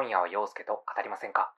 [0.00, 1.52] 今夜は陽介と語りませんか？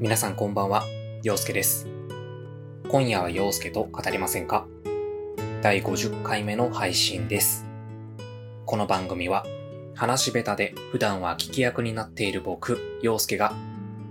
[0.00, 0.82] 皆さんこんばんは、
[1.22, 1.86] 陽介です。
[2.88, 4.66] 今夜は陽介と語りませんか？
[5.62, 7.64] 第50回目の配信です。
[8.64, 9.46] この番組は
[9.94, 13.52] 話し下手で普段は聞き役になっている僕、陽介が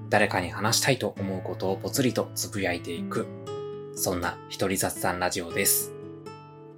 [0.08, 3.28] 誰かに話したいと思うことをぽつりとつぶやいていく、
[3.98, 5.94] そんな一人雑談ラジオです。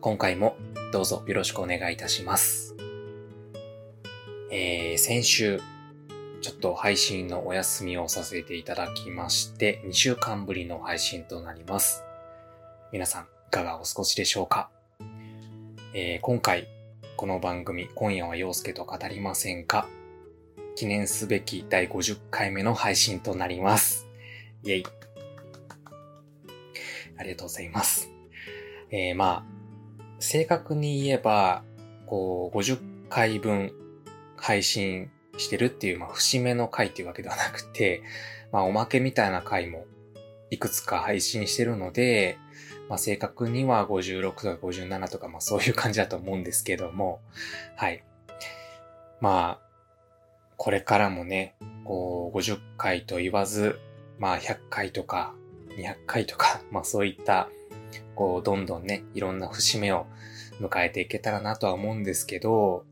[0.01, 0.55] 今回も
[0.93, 2.75] どうぞよろしくお願いいたします。
[4.51, 5.59] えー、先週、
[6.41, 12.03] ちょっと配信のお休みをさせていただきまして、2週間ぶりの配信となります。
[12.93, 14.69] 皆さん、いかがお過ごしでしょうか、
[15.95, 16.67] えー、今回、
[17.15, 19.87] この番組、今夜は陽介と語りませんか？
[20.75, 24.07] 記念すべき第50回目の配信となります。
[24.63, 24.96] イェイ。
[27.17, 28.09] ありがとうございます。
[28.91, 29.57] えー、まあ、
[30.19, 31.63] 正確に言えば、
[32.05, 33.73] こう、50回分
[34.37, 38.01] 配信してるっていう、まあ、節目の回っていうわけではなくて、
[38.51, 39.85] まあ、おまけみたいな回も
[40.49, 42.37] いくつか配信してるので、
[42.89, 47.19] まあ、正確には56とか57とか、まあ、そういう感じだと思うんですけども、
[47.75, 48.03] はい。
[49.19, 49.67] まあ、
[50.55, 53.79] これからもね、こう、50回と言わず、
[54.19, 55.33] まあ、100回とか、
[55.77, 57.49] 200回とか、 まあ、そういった、
[58.15, 60.07] こう、どんどんね、いろんな節目を
[60.59, 62.85] 迎えていけたらなとは思うんですけど、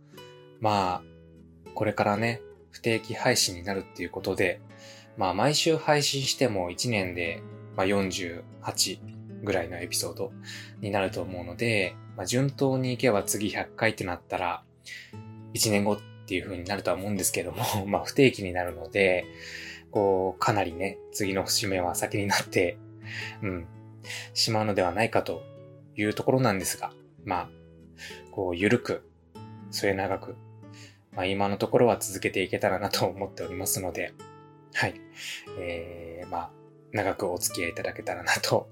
[0.59, 2.41] まあ、これからね、
[2.71, 4.59] 不定期配信になるっていうことで、
[5.17, 7.41] まあ、毎週配信しても1年で、
[7.75, 8.99] まあ、48
[9.43, 10.31] ぐらいのエピソード
[10.81, 14.63] になると思うので、まあ、順当にいけば次100回ってなったら、
[15.53, 19.25] 1年後っていう風になるとは思うんですけども、 まあ不定期になるので、
[19.95, 22.77] こう、かなりね、次の節目は先になって、
[23.41, 23.67] うん、
[24.33, 25.41] しまうのではないかと
[25.95, 26.91] いうところなんですが、
[27.23, 27.49] まあ、
[28.29, 29.09] こう、ゆるく、
[29.71, 30.35] 末長く、
[31.13, 34.13] まあ今のところは続けていけたらなと思っておりますので、
[34.73, 34.95] はい。
[35.59, 36.51] えー、まあ、
[36.91, 38.67] 長くお付き合いいただけたらなと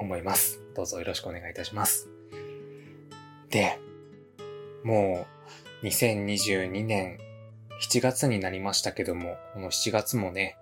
[0.00, 0.60] 思います。
[0.74, 2.08] どうぞよろしくお願いいたします。
[3.48, 3.78] で、
[4.82, 5.24] も
[5.82, 7.20] う、2022年
[7.80, 10.56] 7月になりましたけども、この7月もね、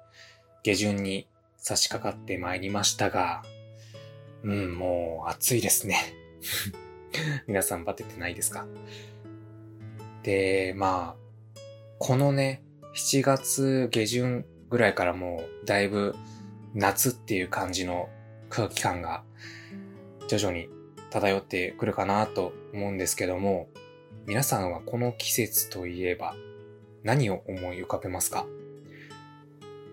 [0.62, 1.26] 下旬に
[1.58, 3.42] 差し掛かってまいりましたが、
[4.42, 5.98] うん、もう暑いですね。
[7.46, 8.66] 皆さんバテてないですか？
[10.22, 11.60] で、まあ、
[11.98, 12.62] このね、
[12.94, 16.14] 7月下旬ぐらいからもうだいぶ
[16.74, 18.08] 夏っていう感じの
[18.48, 19.24] 空気感が
[20.28, 20.68] 徐々に
[21.10, 23.68] 漂ってくるかなと思うんですけども、
[24.26, 26.34] 皆さんはこの季節といえば
[27.02, 28.46] 何を思い浮かべますか？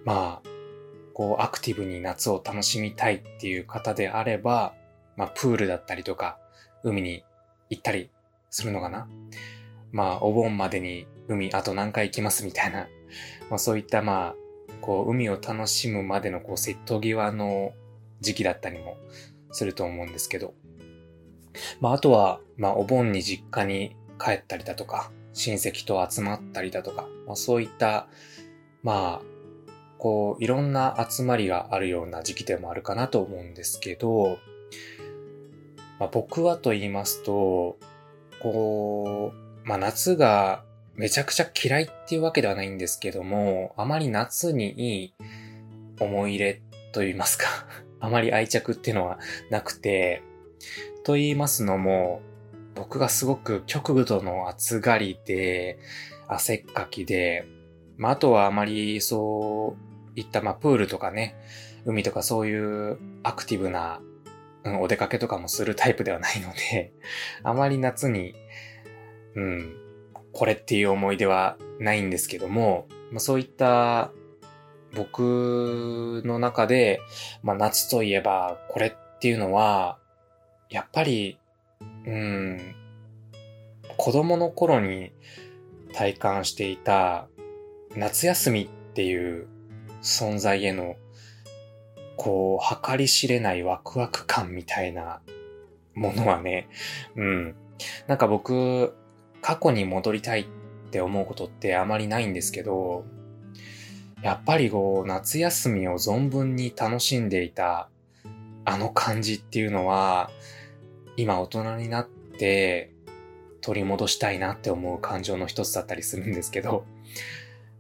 [0.06, 0.49] まあ、
[1.20, 4.74] こうアクティブに夏を楽しみたいっていう方であれば、
[5.18, 6.40] まあプールだったりとか
[6.82, 7.26] 海に
[7.70, 8.10] 行ったり
[8.50, 9.06] するのかな。
[9.92, 12.88] まあお盆までに海あと何回行きますみたいな、
[13.50, 14.36] まあそういったまあ、
[14.80, 17.74] こう海を楽しむまでのこう瀬戸際の
[18.22, 18.96] 時期だったりも
[19.52, 20.54] すると思うんですけど、
[21.82, 28.08] まああとは、まあお盆に実家に帰ったりだとか、親戚と集まったりだとか、まあ、そういった、
[28.84, 29.39] まあ、
[30.00, 34.40] こう、いろんな集まりがあるような時期でもあるかなと思うんですけど、
[36.00, 37.78] まあ、僕はと言いますと、
[38.42, 40.64] こう、まあ、夏が
[40.96, 45.14] めちゃくちゃ嫌いっていうわけではないんですけども、あまり夏にいい
[46.00, 46.62] 思い入れ
[46.94, 47.46] と言いますか
[48.00, 50.24] あまり愛着っていうのはなくて、
[51.04, 52.22] と言いますのも、
[52.74, 55.78] 僕がすごく極度の暑がりで、
[56.30, 57.46] 汗っかきで、
[57.98, 61.36] まあ、あとはあまりそういった、まあ、プールとかね、
[61.86, 64.02] 海とかそういうアクティブな、
[64.64, 66.94] うん、お出かけとかもするタイプではないので、
[67.44, 68.36] あまり夏に、
[69.36, 69.76] うん、
[70.34, 74.12] これっていう思い出はないんですけども、まあ、そういった
[74.96, 77.00] 僕の中で、
[77.44, 80.00] まあ、夏といえばこれっていうのは、
[80.70, 81.40] やっぱり
[82.06, 82.76] うん、
[83.98, 85.12] 子供の頃に
[85.94, 87.28] 体感していた
[87.96, 89.48] 夏休みっていう
[90.02, 90.96] 存在への
[92.20, 95.22] こう、計り知れないワクワク感みたいな
[95.96, 96.68] ものはね、
[97.16, 97.56] うん。
[98.08, 98.94] なんか僕、
[99.42, 100.46] 過去に戻りたいっ
[100.92, 103.06] て思うことってあまりないんですけど、
[104.22, 107.88] やっぱりこう、夏休みを存分に楽しんでいた
[108.66, 110.30] あの感じっていうのは、
[111.16, 112.08] 今大人になっ
[112.38, 112.92] て
[113.62, 116.84] 取り戻したいなって思う感情の一つだったりするんですけど、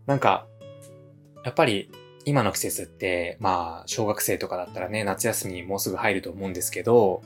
[0.05, 0.47] なんか、
[1.43, 1.91] やっぱり
[2.29, 7.23] 今の季節って、まあ、小学生とかだったらね、夏休みにもうすぐ入ると思うんですけど、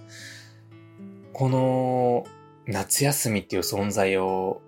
[1.33, 2.25] この
[2.67, 4.61] 夏休みっていう存在を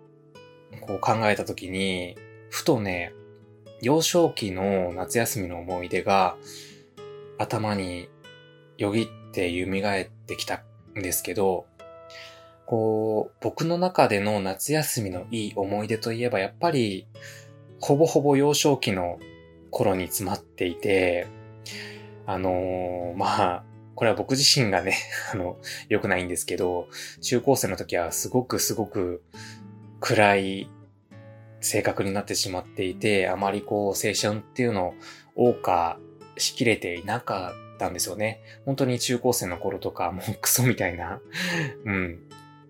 [0.82, 2.18] こう考えたときに、
[2.50, 3.14] ふとね、
[3.82, 6.36] 幼少期の夏休みの思い出が
[7.38, 8.10] 頭に
[8.78, 10.64] よぎって蘇ってきた
[11.00, 11.66] んですけど、
[12.66, 17.08] こう、僕の中での夏休みのいい思い出といえば、やっぱり、
[17.80, 19.18] ほぼほぼ幼少期の
[19.76, 21.28] 頃に詰まっていて、
[22.26, 23.64] あのー、まあ、
[23.94, 24.96] これは僕自身がね、
[25.34, 25.58] あの、
[25.90, 26.88] 良くないんですけど、
[27.20, 29.22] 中高生の時はすごくすごく
[30.00, 30.70] 暗い
[31.60, 34.94] 性格になってしまっていて、あまりこう、青春っていうの
[35.36, 36.00] を謳歌
[36.38, 38.42] しきれていなかったんですよね。
[38.64, 41.20] 本当に中高生の頃とか、もう クソみたいな、
[41.84, 42.20] うん、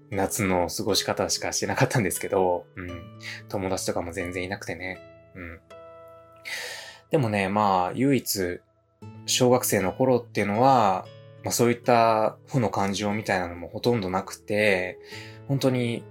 [0.10, 4.98] 夏の過ごし方しかしてなかったんですけど、うん、友達とかも全然いなくてね、
[5.36, 5.60] うん。
[7.12, 8.60] でもね、まあ、唯一、
[9.25, 11.06] 小学生の頃っていうのは、
[11.44, 14.98] まあそういった負の感情みたいなのもほとんどなくて、
[15.48, 16.04] 本当に、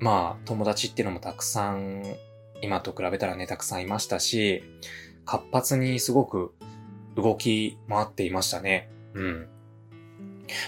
[0.00, 2.02] まあ友達っていうのもたくさん、
[2.62, 4.64] 今と比べたらね、たくさんいましたし、
[5.24, 6.52] 活発にすごく
[7.16, 8.90] 動き回っていましたね。
[9.14, 9.48] うん。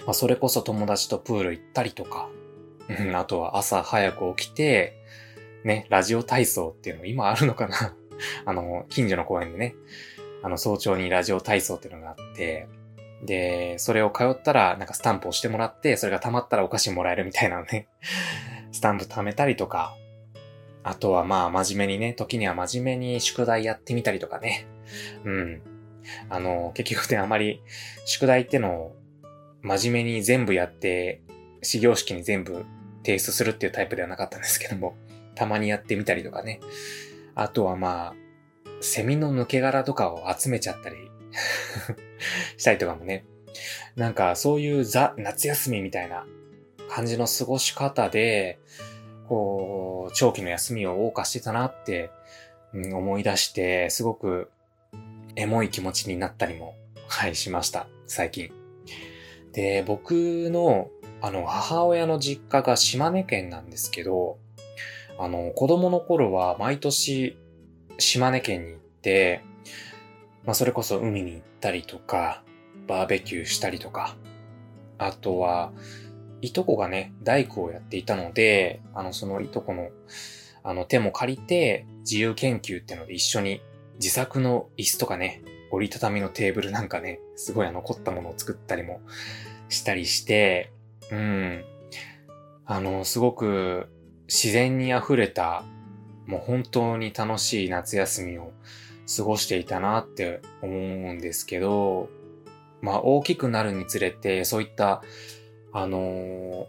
[0.07, 2.29] まあそれこそ友達とプール行ったりとか、
[2.89, 4.97] うん、あとは朝早く起きて、
[5.65, 7.97] ね、ラジオ体操っていうの今あるのかな
[8.45, 9.75] あの、近所の公園でね、
[10.43, 12.67] あの、早朝にラジオ体操っていうのがあって、
[13.23, 17.89] で、それを通ったら、なんかスタンプをしてもらって、それが溜まったらお菓子もらえるみたいなのね。
[18.73, 19.97] スタンプ貯めたりとか、
[20.83, 24.67] あとはまあ真面目にね、時には真面目に宿題やってみたりとかね。
[25.25, 25.63] うん。
[26.29, 27.63] あの、結局ね、あまり
[28.05, 28.97] 宿題ってのを
[29.63, 31.23] 真面目に全部やって、
[31.63, 32.67] 始業式に全部
[33.05, 34.95] 提出するっていうタイプではなかったんですけども、
[35.35, 36.61] たまにやってみたりとかね。
[37.35, 38.15] あとはまあ、
[38.81, 40.97] セミの抜け殻とかを集めちゃったり
[42.57, 43.25] したりとかもね。
[43.97, 46.27] なんかそういうザ・夏休みみたいな
[46.89, 48.59] 感じの過ごし方で、
[49.29, 52.11] こう、長期の休みを謳歌してたなって、
[52.73, 54.51] うん、思い出して、すごく
[55.37, 56.75] エモい気持ちになったりも、
[57.09, 57.87] はい、しました。
[58.07, 58.53] 最近。
[59.53, 60.13] で、僕
[60.51, 60.91] の、
[61.21, 64.39] あの、母親の実家が島根県なんですけど、
[65.19, 67.37] あの、子供の頃は毎年
[67.99, 69.43] 島根県に行って、
[70.45, 72.43] まあそれこそ海に行ったりとか、
[72.87, 74.17] バーベキューしたりとか、
[74.99, 75.73] あとは、
[76.41, 79.89] いとこがね、大工をやっていたので、あの、そのいとこの、
[80.63, 83.63] あの、手も借りて、自由研究ってので一緒に
[83.97, 89.01] 自作の椅子とかね、折りたたみのテーブルなんかね、すごいあの凝ったものを作ったりも
[89.69, 90.71] したりして、
[91.11, 91.65] うん。
[92.67, 93.89] あの、すごく
[94.27, 95.65] 自然に溢れた
[96.27, 98.53] もう本当に楽しい夏休みを
[99.17, 102.09] 過ごしていたなって思うんですけど、
[102.81, 105.03] まあ大きくなるにつれて、そういった、
[105.73, 106.67] あの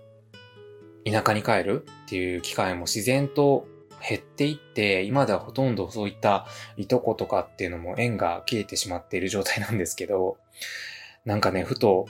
[1.06, 3.68] ー、田舎に帰るっていう機会も自然と
[4.08, 10.38] 減っていって、今ではほとんどそういったいとことかっていうのも縁が切れてしまっている状態なんですけど、
[11.24, 12.08] なんかね、ふと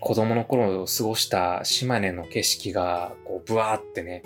[0.00, 4.22] 子供の頃を過ごした島根の景色が、こう、ブワーってね、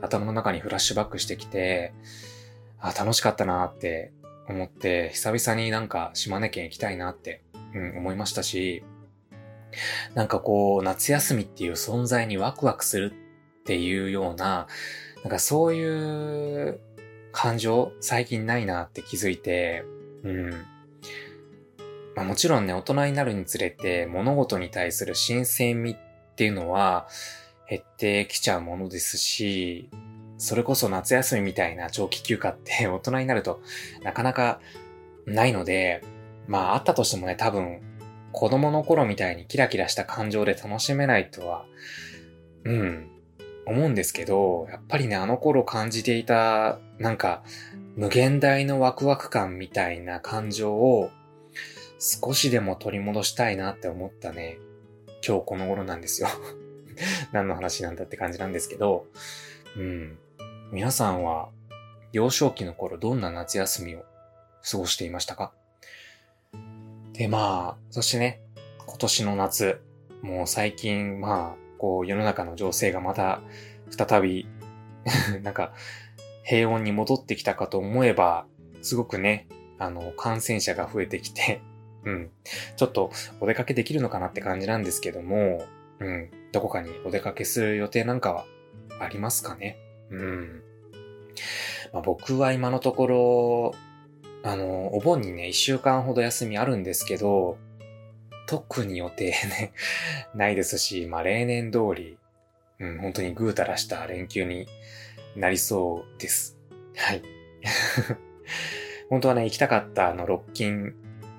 [0.00, 1.92] 頭の中にフラッシュバックしてきて、
[2.80, 4.12] あ、楽しかったなって
[4.48, 7.42] 思って、久々になんか島根県行きたいなって、
[7.74, 8.84] うん、思いましたし、
[10.14, 14.68] なんかこう、夏休みっていう存在にワクワクするっていうような、
[15.24, 16.80] なんかそういう
[17.32, 19.84] 感情、最近ないなって気づいて、
[20.22, 20.64] うん。
[22.18, 25.96] まあもちろんね、大人になるにつれて物事に対する新鮮味っ
[26.34, 27.06] ていうのは、
[27.70, 29.88] 減ってきちゃうものですし、
[30.36, 33.60] それこそ夏休みみたいな長期休暇って 大人になると
[34.02, 34.58] なかなか
[35.26, 36.02] ないので、
[36.48, 37.82] まああったとしてもね、多分
[38.32, 41.66] 子供の頃みたいにキラキラした感情で楽しめないとは、
[42.64, 43.10] うん、
[43.64, 47.44] 思うんですけど、やっぱりね、あの頃感じていた、なんか、
[47.94, 51.10] 無限大のワクワク感みたいな感情を
[51.98, 54.58] 少しでも取り戻したいなって思ったね、
[55.26, 56.28] 今日この頃なんですよ。
[57.32, 59.06] 何の話なんだって感じなんですけど、
[59.76, 60.18] うん。
[60.70, 61.48] 皆さんは
[62.12, 64.04] 幼少期の頃どんな夏休みを
[64.70, 65.52] 過ごしていましたか？
[67.12, 68.42] で、まあ、そしてね、
[68.86, 69.80] 今年の夏、
[70.22, 73.40] もう最近、まあ、こう世の中の情勢がまた
[73.90, 74.48] 再び
[75.42, 75.72] なんか
[76.44, 78.46] 平穏に戻ってきたかと思えば、
[78.82, 81.60] すごくね、あの、感染者が増えてきて、
[82.04, 82.30] うん。
[82.76, 85.64] ちょっとお出かけできるのかなって感じなんですけども、
[86.00, 86.30] うん。
[86.52, 88.44] どこかにお出かけする予定なんかは
[89.00, 89.78] ありますかね？
[90.10, 90.62] うん。
[91.92, 93.74] まあ、僕は今のところ、
[94.42, 97.58] あの、お盆にね、一週間ほど休みあるんですけど、
[98.46, 99.72] 特に予定ね、
[100.34, 102.18] ないですし、まあ例年通り、
[102.80, 104.66] うん、本当にぐうたらした連休に
[105.36, 106.58] なりそうです。
[106.96, 107.22] はい。
[109.10, 110.94] 本当はね、行きたかったあの、ロッキン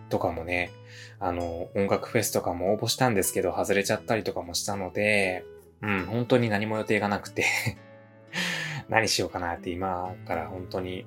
[0.09, 0.71] とかもね、
[1.19, 5.45] あの、音楽フェスとかも応募したんですけど、外れちゃったりとかもしたので、
[5.81, 7.45] うん、本当に何も予定がなくて
[8.89, 11.05] 何しようかなって今から本当に、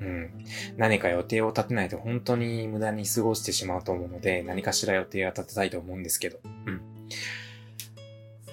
[0.00, 0.44] うん、
[0.76, 6.80] 何か予定を立てないと本当に無駄に過ごしてしまうと思うので、何かしら予定は立てたいと思うんですけど、うん。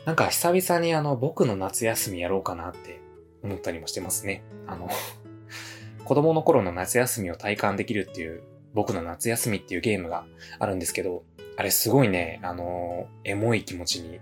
[0.05, 2.99] なんか久々にあの、僕の夏休みやろうかなって
[3.43, 4.43] 思ったりもしてますね。
[4.67, 4.89] あの
[6.05, 8.41] 子供の頃の夏休みを体感できるっていう、
[8.73, 10.25] 僕の夏休みっていうゲームが
[10.59, 11.23] あるんですけど、
[11.57, 14.19] あれすごいね、あのエモい気持ちに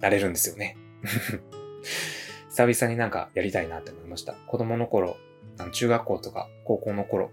[0.00, 0.76] なれるんですよね。
[2.50, 4.34] 久々になんかやりたいなって思いました。
[4.46, 5.16] 子供の頃、
[5.58, 7.30] あの中学校とか高校の頃、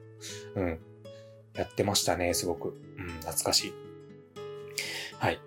[0.55, 0.79] うん、
[1.55, 2.79] やってましたね、すごく。
[2.97, 3.73] うん、懐かしい。
[5.17, 5.41] はい。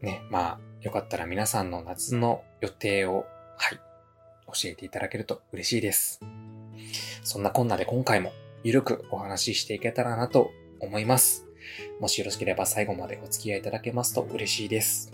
[0.00, 3.78] ね、まあ、よかったら皆さんの夏の予定を、はい、
[4.46, 6.20] 教えていただけると嬉しいです。
[7.22, 10.50] そんなこんなで今回もゆるくお話ししていけたらなと
[10.80, 11.46] 思います。
[12.00, 15.12] もしよろしければ最後までお付き合いいただけますと嬉しいです。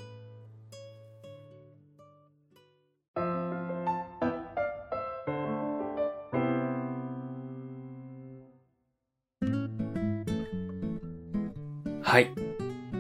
[12.03, 12.33] はい。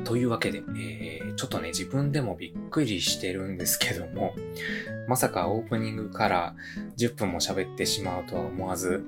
[0.05, 1.06] というわけで、えー、
[1.37, 4.35] ちょっとね、自分でもびっくりしてるんですけども、
[5.07, 6.57] まさかオープニングから
[6.97, 9.05] 10分も喋ってしまうとは思わず、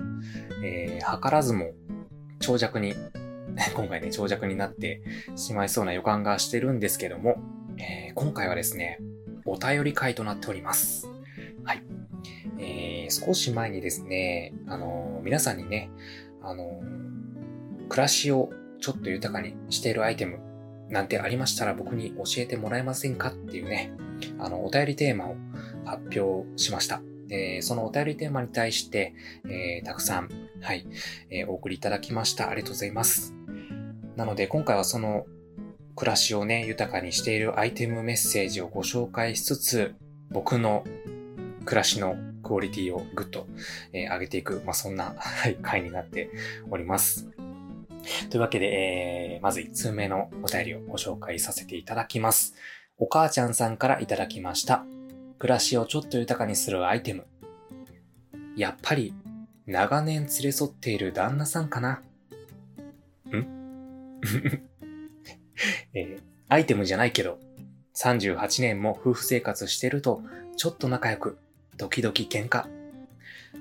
[0.62, 1.72] えー、図らずも
[2.38, 2.94] 長尺に、
[3.74, 5.02] 今回ね、長尺になって
[5.36, 7.42] しまいそうな予感がしてるんですけども、
[7.78, 8.98] えー、今回はですね、
[9.46, 11.08] お便り会となっております。
[11.64, 11.82] はい。
[12.58, 15.90] えー、少し前にですね、あのー、皆さんにね、
[16.42, 20.47] あのー、暮らしをちょっと豊かにしているアイテム
[20.90, 23.92] なんてありましたら僕に教えてもらえませんかっていうね、
[24.38, 25.36] あの、お便りテーマを
[25.84, 27.02] 発表しました。
[27.28, 29.14] で、そのお便りテーマに対して、
[29.44, 30.28] えー、たくさん、
[30.60, 30.86] はい、
[31.30, 32.48] えー、お送りいただきました。
[32.48, 33.34] ありがとうございます。
[34.16, 35.26] なので、今回はその
[35.94, 39.94] 暮らしをね、豊かにしているアイテムメッセージをご紹介しつつ、
[40.30, 40.84] 僕の
[41.64, 43.46] 暮らしのクオリティをぐっと、
[43.92, 46.30] えー、上げていく、まあ、そんな、はい、回になって
[46.70, 47.28] おります。
[48.30, 52.54] というわけで、えー、まず1通目のお便りをご紹介させていただきます。
[52.98, 54.84] お母ちゃんさんからいただきました。
[55.38, 57.26] 暮らしをちょっと豊かにするアイテム。
[58.56, 59.14] やっぱり、
[59.66, 62.02] 長年連れ添っている旦那さんかな。
[63.30, 64.20] ん？
[65.94, 67.38] えー、アイテムじゃないけど、
[67.94, 70.22] 38年も夫婦生活してると、
[70.56, 71.38] ちょっと仲良く、
[71.76, 72.66] 時々喧嘩。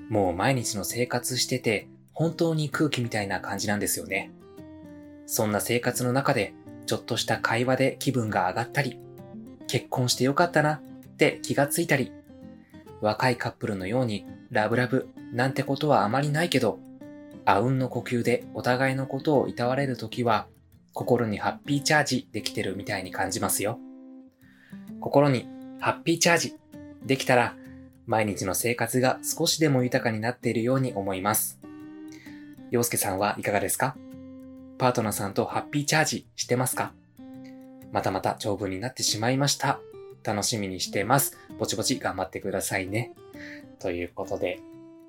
[0.09, 1.87] もう毎日の生活してて、
[2.17, 4.31] 本当に空気みたいな感じなんですよね。
[5.27, 6.55] そんな生活の中で、
[6.87, 8.99] ちょっとした会話で気分が上がったり、
[9.67, 12.11] 結婚してよかったなって気がついたり、
[13.01, 16.79] 若いカップルのようにラブラブなんてことはあまりないけど、
[17.45, 20.47] あうんの呼吸でお互いのことをいたわれるときは、
[20.93, 23.77] 心にハッピーチャージできてるみたいに感じますよ。
[25.01, 25.47] 心に
[25.79, 26.55] ハッピーチャージ
[27.05, 27.55] できたら、
[28.07, 31.56] 毎日の生活が少しでも豊かになっているように思います。
[32.71, 33.95] 洋介さんはいかがですか？
[34.77, 36.93] パートナーさんとハッピーチャージしてますか？
[37.91, 39.79] またまた長文になってしまいました。
[40.23, 41.37] 楽しみにしてます。
[41.57, 43.13] ぼちぼち頑張ってくださいね。
[43.79, 44.59] ということで、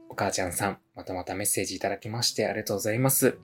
[0.08, 3.38] お母ちゃんさん、またまたメッセージいただきましてありがとうございます。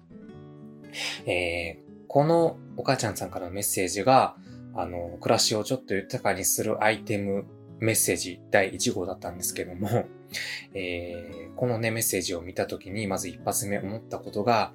[1.26, 4.36] えー、このお母ちゃんさんからのメッセージが、
[4.74, 7.44] あの、暮らしをちょっと豊かにするアイテム
[7.80, 10.06] メッセージ第1号だったんですけども、
[10.74, 14.72] えー、このね、メッセージを見たときに、まず一発目思ったことが、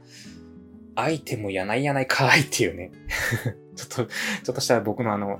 [0.95, 2.91] アイテムやないやないかいっていうね。
[3.75, 5.39] ちょっと、ちょっとしたら僕のあの、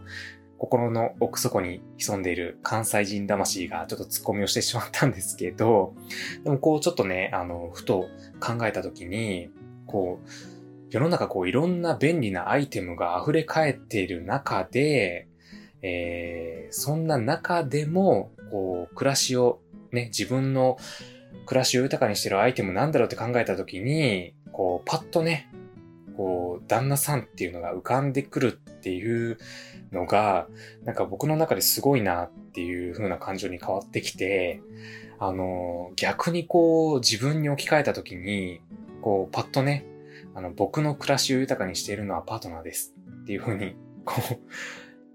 [0.60, 5.96] 心の奥底に潜んでいる関西人魂がちょっと突っ込みをしてしまったんですけど、
[6.44, 8.10] でもこうちょっとね、あの、ふと
[8.42, 9.50] 考えたときに、
[9.86, 10.30] こう、
[10.92, 15.29] 世の中こういろんな便利なアイテムが溢れ返っている中で、
[15.82, 19.60] えー、そんな中でも、こう、暮らしを、
[19.92, 20.78] ね、自分の
[21.46, 25.50] 暮らしを豊かにしてるアイテムなんだろうって考えたときに、こう、パッとね、
[26.16, 29.38] こう、旦那さんっていうのが浮かんでくるっていう
[29.92, 30.48] のが、
[30.84, 34.62] なんか僕の中ですごいなっていう風な感情に変わってきて、
[35.18, 38.62] あの、逆にこう、自分に置き換えたときに、
[39.02, 39.86] こう、パッとね、
[40.36, 42.94] あの、僕の暮らしを豊かにしているのはパートナーです
[43.24, 44.38] っていう風に、こう、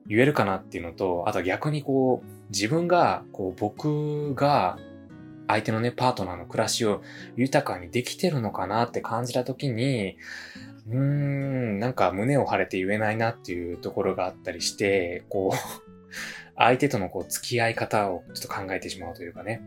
[0.06, 4.78] 言えるかなっていうのと、あと逆にこう、自分が、こう、僕が、
[5.46, 7.02] 相手のね、パートナーの暮らしを
[7.36, 10.16] 豊かにできてるのかなって感じた時に、
[10.88, 15.56] うーん、なんか胸を張れて言えないなっていうところがあったりして、こう
[16.56, 19.62] 相手とのこう付き合い方をちょっと考えてしまうというかね。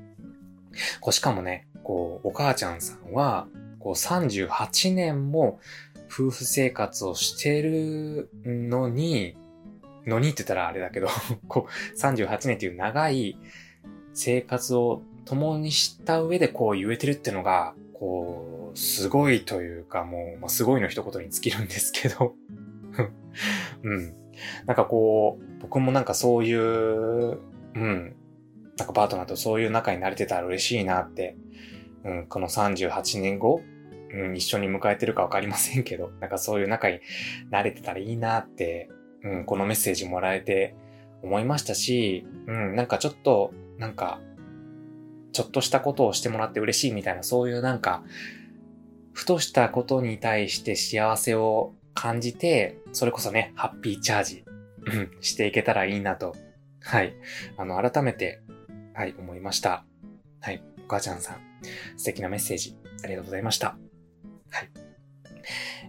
[1.00, 3.48] こうしかもね、こう、お母ちゃんさんは、
[3.80, 5.60] こう38年も
[6.06, 9.36] 夫婦生活をしてるのに、
[10.08, 11.10] のにって言ったらあれだけど
[11.48, 13.38] こう、38年っていう長い
[14.14, 22.34] 生活を共にした上でこう言えてるってのが、こう、すごいというかもう、まあ、すごいの一言に尽きるんですけど
[23.84, 24.16] うん。
[24.66, 28.16] なんかこう、僕もなんかそういう、うん。
[28.78, 31.36] なんかパートナーとそういう仲になれてたら嬉しいなって、
[32.04, 33.62] うん、この38年後、
[34.14, 37.00] うん、一緒に迎えてるかわかりませんけど、なんかそういう仲に
[37.50, 38.90] なれてたらいいなって、
[39.28, 40.76] うん、このメッセージもらえて
[41.22, 44.22] 思いましたし、うん、なんかちょっと、なんか、
[45.34, 48.04] ちょっとしたことをしてもらって嬉しいみたいな、そういうなんか、
[49.14, 54.46] ふとしたことに対して幸せを感じて、それこそね、ハッピーチャージ、
[55.22, 56.36] していけたらいいなと、
[56.82, 57.14] はい、
[57.58, 58.42] あの、改めて、
[58.94, 59.84] はい、思いました。
[60.40, 61.38] はい、お母ちゃんさん、
[61.98, 63.78] 素敵なメッセージ、ありがとうございました。
[64.50, 64.70] はい。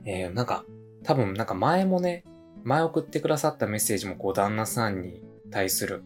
[0.05, 0.65] えー、なんか、
[1.05, 2.25] 多分なんか前もね、
[2.65, 6.05] 前送ってくださったメッセージもこう旦那さんに対する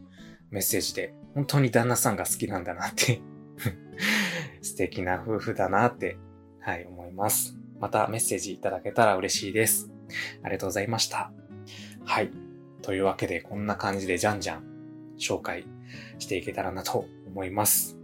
[0.50, 3.20] メッセージで、本当に旦那さんが好きなんだなって
[4.60, 6.18] 素敵な夫婦だなって、
[6.60, 7.56] はい、思います。
[7.80, 9.90] またメッセージいただけたら嬉しいです。
[10.42, 11.32] ありがとうございました。
[12.04, 12.30] はい。
[12.82, 14.64] というわけで、こんな感じでじゃんじゃん
[15.18, 15.66] 紹介
[16.18, 17.98] していけたらなと思います。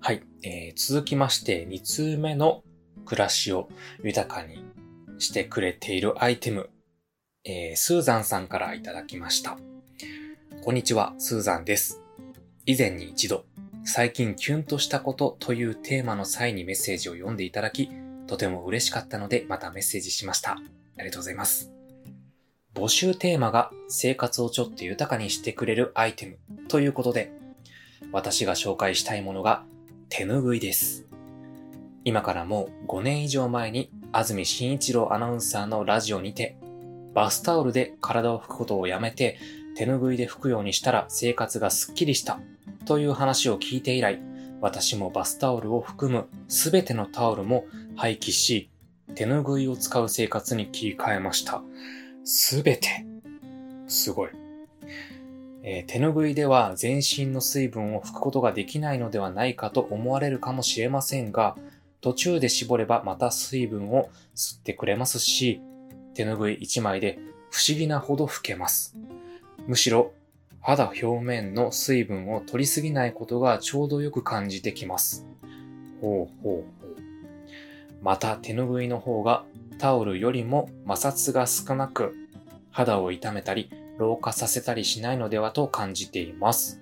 [0.00, 0.22] はい。
[0.42, 2.62] えー、続きまして、2通目の
[3.04, 3.68] 暮らしを
[4.02, 4.64] 豊かに
[5.18, 6.70] してくれているアイテム、
[7.44, 9.58] えー、スーザンさんからいただきました。
[10.62, 12.00] こんにちは、スーザンです。
[12.66, 13.46] 以前に一度、
[13.84, 17.90] 最近キュンとしたことというテーマの際にメッセージを読んでいただき、
[18.28, 20.52] とても嬉しかったのでまたメッセージしました。
[20.52, 20.56] あ
[20.98, 21.72] りがとうございます。
[22.76, 27.32] 募集テーマが生活をちょっと豊かにしてくれるアイテムということで、
[28.12, 29.64] 私が紹介したいものが
[30.10, 31.06] 手ぬぐいです。
[32.04, 36.56] 今からもう5年以上前に安住紳一郎アナウンサーのラジオにて、
[37.14, 39.38] バスタオルで体を拭くことをやめて、
[39.76, 42.40] 手ぬぐいで拭くようにしたら生活がスッキリした
[42.84, 44.20] という話を聞いて以来、
[44.60, 48.70] 私もバスタオルを含むすべてのタオルも廃棄し、
[49.14, 51.62] 手ぬぐいを使う生活に切り替えました。
[52.24, 53.04] すべて。
[53.88, 54.30] すごい。
[55.64, 61.56] えー、手ぬぐいでは全身の水分を拭くことができないのではないかと思われるかもしれませんが、
[62.00, 65.60] 途中で絞ればまた水分を吸ってくれますし、
[66.14, 67.18] 手ぬぐい1枚で
[67.50, 68.96] 不思議なほど拭けます。
[69.66, 70.12] むしろ
[70.60, 75.26] 肌表面の水分を取りすぎないことがちょうどよく感じてきます。
[76.00, 76.94] ほうほうほう。
[78.02, 79.44] また手ぬぐいの方が
[79.78, 82.14] タオルよりも摩擦が少なく
[82.70, 86.80] 肌を痛めたり老化させたりしないのではと感じています。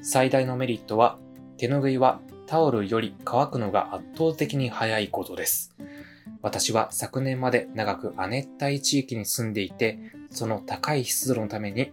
[0.00, 1.18] 最大のメリットは
[1.56, 5.74] 手ぬぐいはタオルより乾くのが圧倒的に早いことです。
[6.42, 9.98] 私は昨年まで長く亜熱帯地域に住んでいて、
[10.30, 11.92] その高い湿度のために、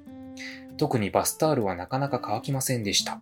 [0.78, 3.22] 特にバスタオルはなかなか乾きませんでした。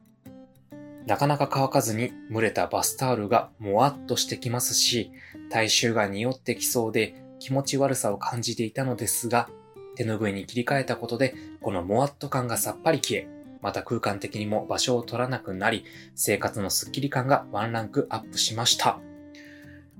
[1.05, 5.11] なかなか乾かずに蒸れたバスタオルがもわっとしてきますし、
[5.49, 9.49] 体臭が匂ってきそうで気持ち悪さを感じていたのですが、
[9.95, 13.27] 手ぬぐいに切り替えたことで、このもわっと感がさっぱり消え、
[13.61, 15.85] また空間的にも場所を取らなくなり、
[16.15, 18.99] 生活のスッキリ感がワンランクアップしました。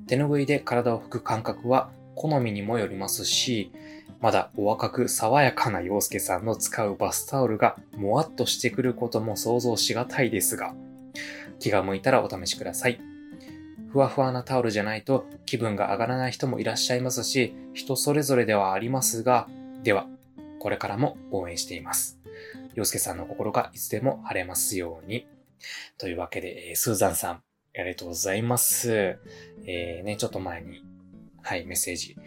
[0.06, 3.72] 手ぬぐいで体を拭く感覚は好みにもよりますし、
[4.20, 10.74] まだお若く爽やかな洋介さんの使うバスタオルがもわっとしてくることも想像しがたいですが、
[11.60, 13.00] 気が向いたらお試しください。
[13.92, 19.48] ふわふわなタオルじゃないと気分が上がらない人もいらっしゃいますし、人それぞれではありますが、
[19.84, 20.08] では、
[20.60, 22.20] これからも応援しています。
[22.74, 25.28] 洋介さんの心がいつでも晴れますように。
[25.98, 27.42] というわけで、スーザンさん、
[27.78, 29.20] ありがとうございます。
[29.66, 30.84] えー、ね、ちょっと前に、
[31.44, 32.18] はい、メッセージ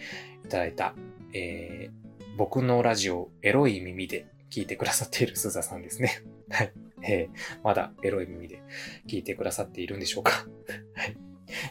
[0.44, 0.94] いただいた、
[1.32, 6.22] えー、僕のラジオ、エロい耳で聞いてくださっているスーザさんですね。
[6.50, 6.72] はい。
[7.02, 8.62] えー、まだエロい耳で
[9.08, 10.46] 聞いてくださっているんでしょうか。
[10.94, 11.16] はい。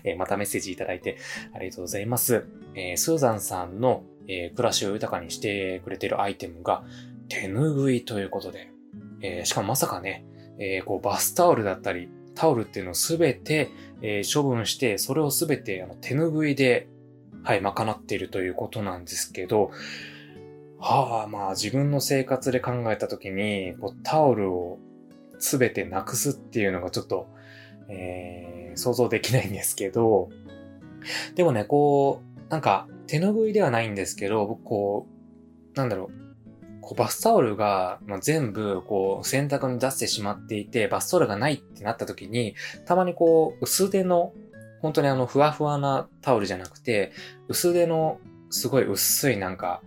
[0.03, 1.17] えー、またメッセージいただいて
[1.53, 2.45] ありがとうございます。
[2.75, 6.83] えー、スーザンさんの、えー、暮らしを豊かにしてくれているアイテムが、
[7.29, 8.71] 手ぬぐいということで、
[9.21, 10.25] えー、しかもまさかね、
[10.57, 12.09] えー、こうバスタオルだったり、
[12.39, 13.69] タオルっていうのをすべて、
[14.01, 16.87] えー、処分して、それをすべてあの手ぬぐいで、
[17.43, 19.71] はい、賄っているということなんですけど、
[20.79, 24.79] はあ、まあ自分の生活で考えたときに、こうタオルを
[25.37, 27.27] すべてなくすっていうのがちょっと、
[27.89, 30.29] えー、想像できないんですけど、
[31.35, 35.07] でもね、こう、なんか、手拭いではないんですけど、僕こ
[35.75, 36.28] う、なんだろう、
[36.89, 42.55] こうバスタオルが、全部こう洗濯に出してしまっていて、バスタオルがないってなった時に、
[42.87, 44.33] たまにこう薄手の、
[44.81, 47.11] 本当にあのふわふわなタオルじゃなくて、
[47.47, 48.17] 薄手の
[48.49, 49.83] すごい薄いなんか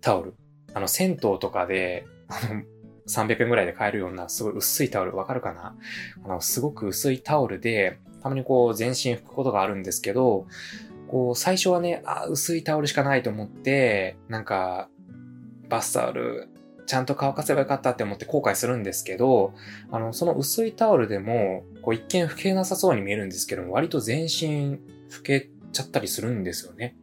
[0.00, 0.34] タオル。
[0.74, 2.62] あの銭湯とかで、あの、
[3.06, 5.76] 300円ぐらいで買えるようなすごい薄いタオルわかるかな？
[6.24, 10.48] あの、すごく薄いタオルで、たまにこう全身拭くことがあるんですけど、
[11.06, 14.88] こう最初はね、あ、薄いタオルしかないと思って、なんか
[15.72, 16.50] バスタオル、
[16.86, 19.54] ちゃんと乾かせばよかったって思って後悔するんですけど、
[19.90, 26.94] あの、その薄いタオルでも、こう一見拭けなさそうに見えるんですけども、割と全身拭けちゃったりするんですよね。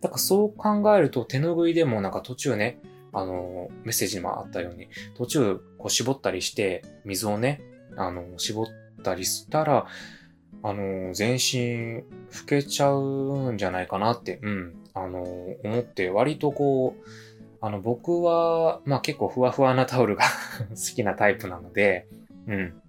[0.00, 2.80] だからそう考えると手拭いでもなんか途中ね、
[3.12, 7.62] あの、メッセージにもあったように、途中こう絞ったりして、水をね、
[7.96, 8.66] あの、絞っ
[9.04, 9.86] たりしたら、
[10.64, 12.02] あの、全身
[12.32, 15.22] 拭けちゃうんじゃないかなって、うん、あの、
[15.62, 17.08] 思って、割とこう、
[17.60, 20.24] あの、僕は、まあ結構ふわふわなタオルが
[20.70, 22.06] 好きなタイプなので、
[22.46, 22.82] うん。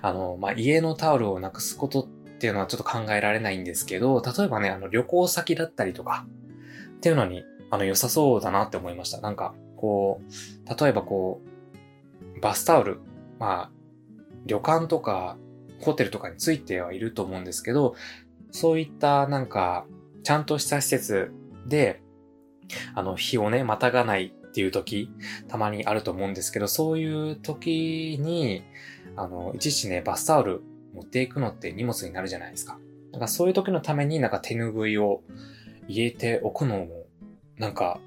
[0.00, 6.26] あの、まあ家のタオルをなくすことっていうのはちょっと考えられないんですけど、例えばね、あの旅行先だったりとか、
[6.96, 9.20] っていうのに、あの良さそうだなって思いました。
[9.20, 11.40] なんか、こう、例えばこ
[12.36, 13.00] う、バスタオル、
[13.38, 13.70] まあ、
[14.46, 15.36] 旅館とか、
[15.80, 17.96] ホテルとかについてはいると思うんですけど、
[18.52, 19.86] そういったなんか、
[20.22, 21.32] ちゃんとした施設
[21.66, 22.02] で、
[22.94, 25.10] あの、日をね、またがないっていう時、
[25.48, 28.64] たまにあると思うんですけど、そういう時に、
[29.16, 30.62] あの、いちいちね、バスタオル
[30.94, 32.78] 持っていくのって荷物になるじゃないですか。
[33.12, 35.22] だかそういう時のためになんか手拭いを
[35.88, 37.04] 入れておくのも、
[37.58, 38.00] なんか、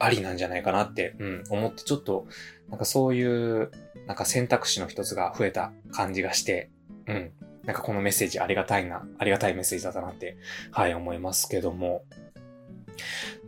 [0.00, 2.26] ありなんじゃないかなって、うん、思ってちょっと、
[2.68, 3.70] なんかそういう、
[4.06, 6.70] なんか選択肢の一つが増えた感じがして、
[7.06, 7.32] うん。
[7.64, 10.36] なんかこのメッセージありがたいな、ありがたいメッセージだったなって、
[10.70, 12.04] はい、思いますけども。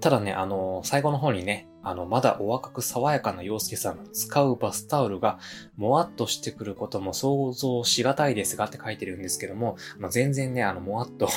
[0.00, 5.38] ただね、あの、最後の方にね、あの、まだお若く爽やかな洋介さんが使うバスタオルが、
[5.76, 11.28] もわっとしてくることも想像しがたいですがって書いてるんですけども、まあ全然ね、あの、もわっと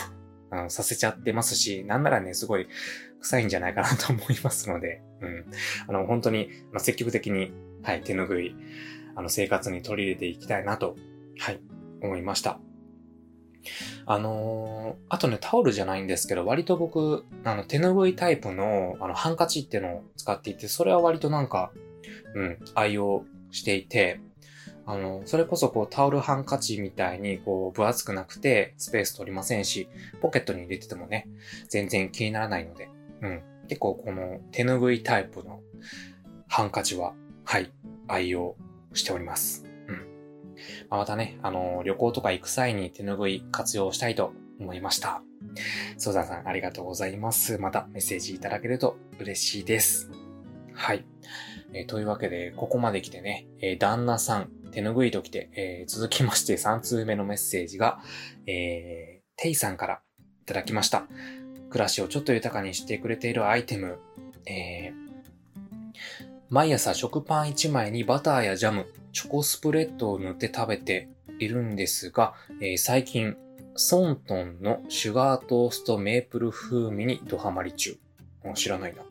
[0.67, 2.67] させちゃってますし、なんならね、すごい
[3.21, 5.45] 臭いんじゃないかなと思いますので、うん。
[5.87, 8.55] あの、本当に、まあ、積極的に、はい、手拭い、
[9.15, 10.95] あの、生活に取り入れていきたいなと、
[11.39, 11.61] はい、
[12.01, 12.59] 思いました。
[14.05, 21.71] あのー、あとね、タオルじゃないんですけど、割と僕、あの、手拭いタイプの、あの、ハンカチっていうのを使っていて、それは割となんか、
[22.35, 24.19] うん、愛用していて、
[24.85, 29.87] あの、それこそこうタオルハンカチみたいにこう分厚くなくてスペース取りませんし、
[30.21, 31.27] ポケットに入れててもね、
[31.69, 32.89] 全然気にならないので、
[33.21, 33.41] うん。
[33.69, 35.61] 結構この手拭いタイプの
[36.47, 37.13] ハンカチは、
[37.45, 37.71] はい、
[38.07, 38.55] 愛用
[38.93, 39.62] しております。
[40.89, 45.21] まあ、またね、あのー、旅行とか行く際に手拭い活用したいと思いました。
[45.97, 47.57] ソーザさんありがとうございます。
[47.57, 50.11] またメッセージいただけると嬉しいです。
[50.73, 51.05] はい。
[51.73, 57.99] えー、というわけで、ここまで来てね、えー、旦那さん、手拭いと来て、えー、続きまして3通目のメッセージが、
[58.47, 60.01] えー、テイさんから
[60.41, 61.07] いただきました。
[61.69, 63.99] 暮らしをちょっと豊かにしてくれているアイテム、
[64.45, 64.93] えー、
[66.49, 71.07] 毎朝食パン1枚にバターやジャム、チョコスプレッドを塗って食べて
[71.39, 73.37] いるんですが、えー、最近、
[73.75, 77.97] ソントンのシュガートーストメープル風味にドハマり中。
[78.55, 79.03] 知らないな。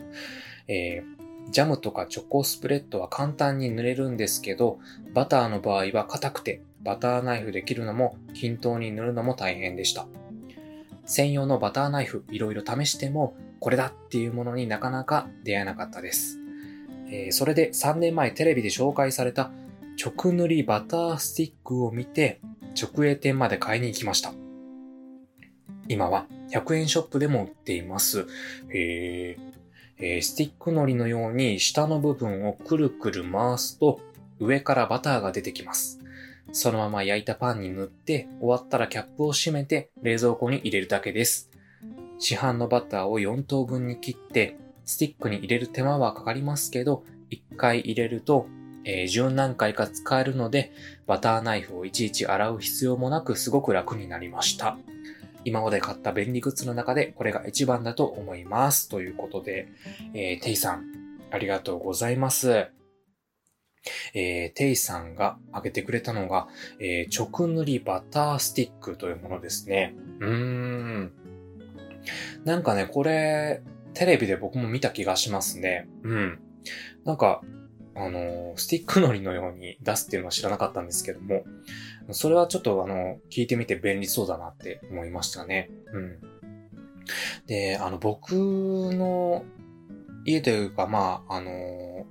[0.66, 4.80] えー、ジャムとかチョコスプレッドは簡単に塗れるんですけど、
[5.14, 10.06] バターの場合は硬くて、バターナイフで切るのも均等に塗るのも大変でした。
[11.06, 16.40] 専用のバターナイフいろいろ試しても、これだっていうものになかなか出会えなかったです。
[17.06, 19.52] えー、それで3年前テレビで紹介された
[19.96, 22.40] 直塗りバタースティックを見て
[22.80, 24.32] 直営店まで買いに行きました。
[25.88, 28.26] 今は100円ショップでも売っています。
[28.70, 29.36] へ
[29.98, 34.00] えー、スティックのりのように下の部分をくるくる回すと
[34.40, 36.00] 上からバターが出てきます。
[36.52, 41.50] そのまま焼いたパンに塗って終わったらキャップを閉めて冷蔵庫に入れるだけです。
[42.18, 48.46] 市販のバターを4等分に切ってスティックに入れる手間はかかりますけど、1回入れると、
[48.84, 50.72] えー、十何回か使えるので、
[51.06, 54.76] バターナイフをいちいち洗う必要もなくすごく楽になりました。
[55.44, 58.88] 今まで買った便利グッズの中でこれが一番だと思います。
[58.88, 59.68] ということで、
[60.14, 60.84] えー、テイさん、
[61.30, 62.68] ありがとうございます。
[64.14, 69.94] えー、テイさんが挙げてくれたのが、えー、直塗りバタースティックというものですね。
[70.20, 71.12] うーん。
[72.44, 73.62] なんかね、これ、
[73.94, 75.88] テレビで僕も見た気がしますね。
[76.04, 76.40] うん。
[77.04, 77.42] なんか、
[77.94, 81.44] あの、スティック海苔のように出すっていうのは知らなかったんですけども、
[82.10, 85.70] それはちょっとあの、聞いてみて便利そうだなって思いましたね。
[85.92, 86.18] うん。
[87.46, 89.44] で、あの、僕の
[90.24, 92.06] 家というか、まあ、あの、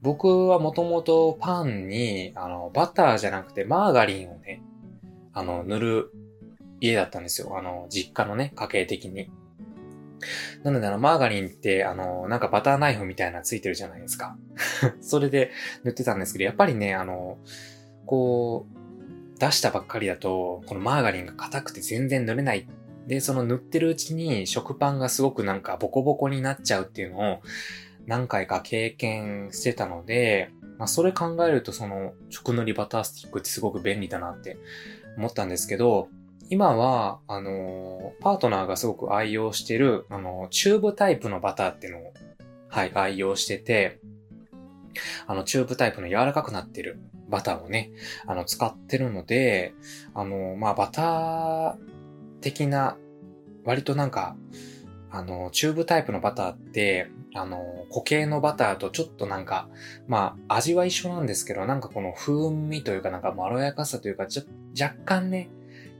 [0.00, 4.62] 僕はもともとパンに、あの、バターじゃなくてマーガリンをね、
[5.32, 6.12] あの、塗る
[6.80, 7.58] 家だったんですよ。
[7.58, 9.30] あの、実家のね、家計的に。
[10.62, 14.36] なので、あの、マーガリンって、あの、なんかバターナイフみたいなついてるじゃないですか。
[15.00, 15.50] それで
[15.84, 17.38] 塗ってたんですけど、やっぱりね、あの、
[18.06, 22.66] こう、出したばっかりだと、このマーガリンが硬くて全然塗れない
[23.08, 27.42] で、その塗ってるうちに食パンがすごくなんかボコボコになっちゃうっていうのを
[28.06, 34.58] 何回か経験してたので、まあそれ考えるとその直塗りバタースティックってすごく便利だなって
[35.16, 36.08] 思ったんですけど、
[36.50, 42.12] 今は、あのパートナーがすごく愛用してる、あのチューブタイプのバターっていうのを、
[42.68, 44.00] はい、愛用してて、
[45.26, 47.90] あの、チューブタイプの柔らかくなってるバターをね、
[48.26, 49.74] あの、使ってるので、
[50.14, 51.76] あの、まあ、バター
[52.40, 52.96] 的な、
[53.64, 54.36] 割となんか、
[55.10, 59.68] あの、チューブタイプのバターって、あの、固形のバターとちょっとなんか、
[60.06, 64.42] まあ、味は一緒なんですけど、なんかこの風味というかなんかまろやかさというか、ちょ
[64.80, 65.50] 若干ね、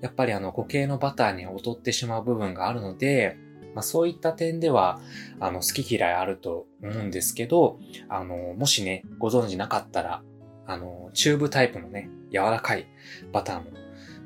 [0.01, 3.37] やっぱりあの固形のバターに劣ってしまう部分があるので、
[3.75, 5.01] まあそういった点では、
[5.41, 10.23] あの、好き嫌いあると思うんですけど、あの、もしね、ご存知なかったら、
[10.67, 12.87] あの、チューブタイプのね、柔らかい
[13.33, 13.71] バターも、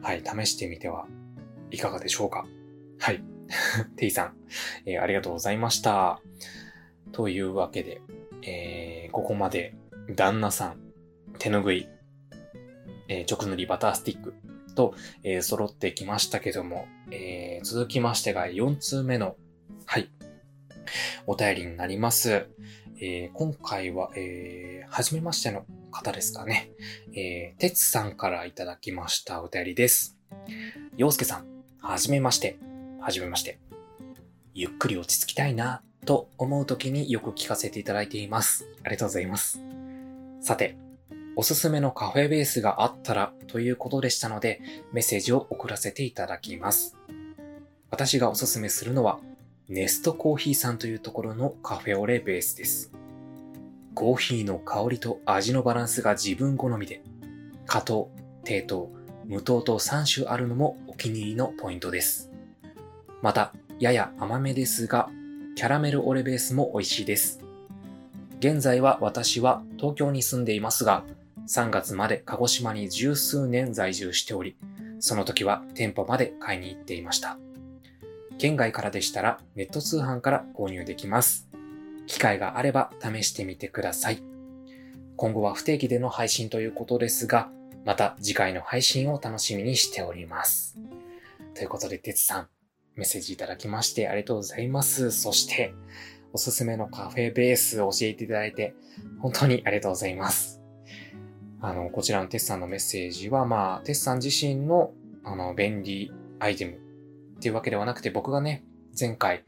[0.03, 1.07] はい、試してみては
[1.71, 2.47] いかがでしょうか？
[2.99, 3.23] はい。
[3.97, 4.37] テイさん、
[4.87, 6.21] えー、ありがとうございました。
[7.13, 8.01] というわけで、
[8.43, 9.75] えー、ここまで
[10.17, 10.81] 旦那さん、
[11.39, 11.89] 手ぬぐい、
[13.09, 14.35] えー、直塗りバタースティック
[14.75, 19.37] と、えー、揃ってきましたけども、えー、続きましてが4通目の、
[19.87, 20.11] はい、
[21.27, 22.47] お便りになります。
[23.01, 26.71] えー、今回は、えー、初めましての方ですかね。
[27.15, 30.17] えー、てつさんからいただきましたお便りです。
[30.97, 31.47] ようすけさん、
[31.81, 32.59] はじめまして。
[33.01, 33.59] はじめまして。
[34.55, 38.67] ゆっくり落ち着きたいな、と思う時によく聞かせていただいています。
[38.83, 39.61] ありがとうございます。
[40.41, 40.77] さて、
[41.35, 44.61] おすすめのカフェベースがあったらということでしたので、
[44.93, 46.97] メッセージを送らせていただきます。
[47.91, 49.19] 私がおすすめするのは、
[49.69, 52.93] ネストコーヒーさんというところのカフェオレベースです。
[53.95, 57.03] コーヒーの香りと味のバランスが自分好みで、
[57.67, 58.11] 加糖、
[58.45, 58.91] 低糖、
[59.25, 62.31] 無糖と3種あるのもお気に入りのポイントです。
[63.23, 65.09] また、やや甘めですが、
[65.55, 67.41] キャラメルオレベースも美味しいです。
[68.39, 71.05] 現在は私は東京に住んでいますが、
[71.49, 74.57] 3月まで鹿児島に十数年在住しており、
[75.01, 77.39] その時は店舗まで買いに行っていました。
[78.39, 81.49] 県外からでしたらネット通販から購入できます。
[82.07, 84.23] 機会があれば試してみてください。
[85.17, 87.51] 今後は不定期での配信ということですが、
[87.85, 90.79] また次回の配信を楽しみにしております。
[91.55, 92.49] ということで、てつさん、
[92.97, 95.11] メッセージいただきましてありがとうございます。
[95.11, 95.75] そして、
[96.33, 98.75] おすすめのカフェベースを教えていただいて、
[99.21, 100.62] 本当にありがとうございます。
[101.63, 104.93] あの、こちらのテスさんのメッセージは、まあ、テスさん自身の、
[105.25, 106.77] あの、便利アイテムっ
[107.41, 108.65] ていうわけではなくて、僕がね、
[108.99, 109.45] 前回、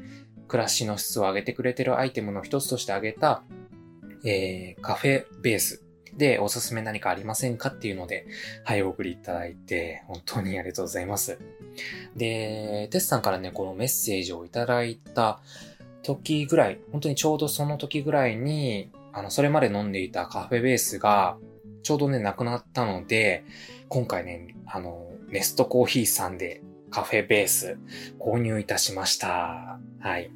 [0.47, 3.43] 暮らしの質を上げてくれてるアイテムの一つとして挙げた、
[4.25, 5.83] えー、カフェベース
[6.17, 8.27] でおすすめ何かありませんかっていうので、
[8.63, 11.39] はい、お送りいただいて、本当にありがとうございます。
[12.15, 15.41] で、テスさんからね、このメッセージをいただいた
[16.03, 21.37] 時ぐらい、本当にちょうどその時ぐらいに、あの、それまで飲んでいたカフェベースが、
[21.85, 23.45] ちょうどね、なくなったので、
[23.89, 27.79] 今回ね、あの、ネストコーヒーさんでカフェベース
[28.19, 29.79] 購入いたしました。
[30.01, 30.31] はい。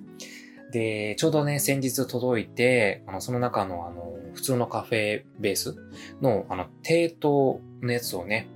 [0.72, 5.74] で、ちょうどね、先日届いて、あの、その中のあの、普通のカフェベース
[6.20, 8.48] の、あの、低糖のやつをね、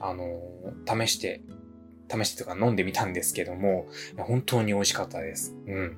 [0.00, 0.40] あの、
[0.86, 1.42] 試して、
[2.10, 3.86] 試してとか飲んでみたんですけども、
[4.16, 5.54] 本当に美味しかったです。
[5.68, 5.96] うん。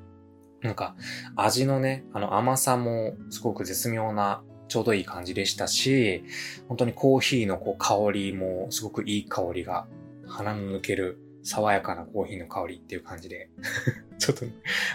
[0.61, 0.95] なんか、
[1.35, 6.25] 味のね、あの甘さもすごく絶妙な、ちょうどいい感じでしたし、
[6.67, 9.87] 本当にコーヒーのこう香りもすごくいい香りが
[10.27, 13.51] 鼻の抜ける爽やかなコーヒーの香りっていう感じで
[14.19, 14.47] ちょっと、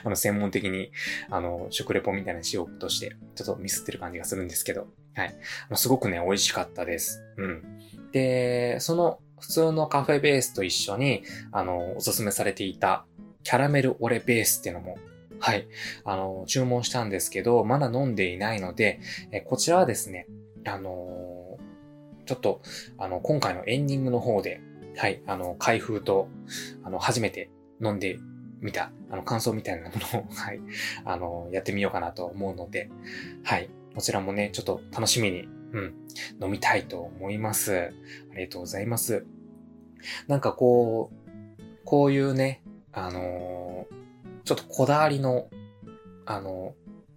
[0.04, 0.92] あの、専門的に、
[1.30, 5.36] あの、食レポみたいなしようとして、ちょっとミスってる感じがするんですけど、はい。
[5.76, 7.22] すごくね、美味しかったです。
[7.38, 7.64] うん。
[8.12, 13.06] で、その普通のカフェベースと一緒に、あの、おすすめされていた
[13.44, 14.98] キャラメルオレベースっていうのも、
[15.40, 15.68] はい、
[16.04, 19.00] あの、注文したんですけど、まだ飲んでいないので、
[19.32, 20.28] えこちらはですね、
[20.66, 21.58] あの
[22.28, 22.62] ちょっと、
[22.98, 24.62] あの、今回のエンディングの方で、
[24.98, 26.28] はい、あの、開封と、
[26.84, 27.50] あの、初めて
[27.82, 28.20] 飲んで
[28.60, 30.60] みた、あの、感想みたいなものを、 はい、
[31.06, 32.90] あの、やってみようかなと思うので、
[33.44, 35.94] はい、こちらもね、ちょっと楽しみに、うん、
[36.42, 37.92] 飲みたいと思います。
[38.32, 39.26] ありがとうございます。
[40.28, 41.12] なんかこ
[41.58, 43.97] う、こういうね、あのー、
[44.48, 45.50] ちょっとこだわりの、
[46.26, 46.74] あの、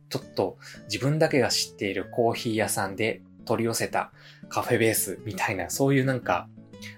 [0.09, 4.13] ちょっと自分だけが知っているコーヒー屋さんで取り寄せた
[4.49, 6.49] カフェベースみたいな、そういうなんか、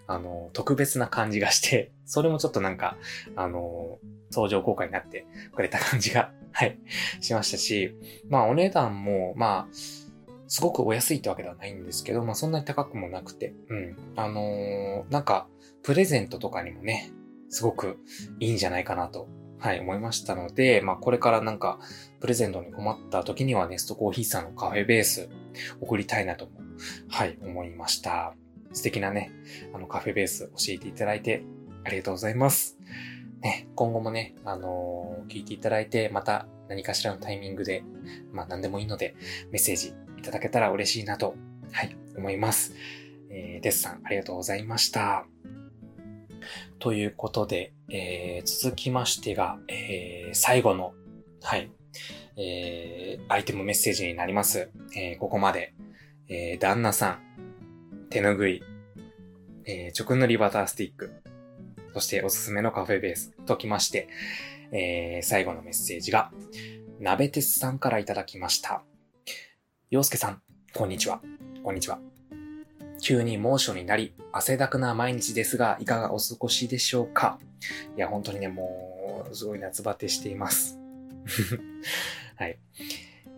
[0.07, 2.97] あの、特別な感じがして、それもちょっとなんか、
[3.37, 3.99] あの
[4.31, 6.79] 相乗効果になってくれた感じが、 はい、
[7.21, 7.95] しましたし、
[8.31, 9.75] まあお値段も、まあ、
[10.49, 13.97] すごくお安いってわけではないんですけど、まあそんなに高くもなくて、うん。
[14.17, 15.49] あのー、なんか、
[15.83, 17.11] プレゼントとかにもね、
[17.49, 17.99] すごく
[18.39, 19.29] いいんじゃないかなと、
[19.63, 21.79] はい、思いましたので、まあこれからなんか、
[22.21, 25.29] プレゼントに困った時にはネストコーヒーさんのカフェベース
[25.81, 26.51] 送りたいなとも、
[27.09, 28.35] はい、思いました。
[28.73, 29.31] 素敵なね、
[29.73, 31.45] あのカフェベース教えていただいて
[31.85, 32.77] ありがとうございます。
[33.41, 37.85] ね、今後もね、あのー、聞いていただいて、また何かしらのタイミングで、
[38.33, 39.15] まあ何でもいいので、
[39.53, 41.37] メッセージいただけたら嬉しいなと、
[41.71, 42.75] はい、思います。
[43.31, 45.25] えー、デスさん、ありがとうございました。
[46.79, 50.95] ということで、えー、続きましてが、えー、最後の、
[51.43, 51.71] はい、
[52.37, 54.71] えー、アイテムメッセージになります。
[54.97, 55.75] えー、ここまで、
[56.29, 57.21] えー、旦那さん、
[58.11, 58.63] 手ぬぐい、
[59.67, 61.13] えー、直塗りバタースティック、
[61.95, 64.09] そしておすすめのカフェベースときまして、
[64.73, 66.31] えー、最後のメッセージが、
[67.01, 68.83] 鍋鉄さんからいただきました。
[69.91, 71.21] 洋介さん、こんにちは。
[71.63, 72.12] こんにちは。
[73.03, 77.41] 急に猛暑になり、汗だくな毎日ですが、いかがお過ごしでしょうか？
[77.97, 80.79] いや、本当にね、もう、すごい夏バテしています。
[82.39, 82.59] はい、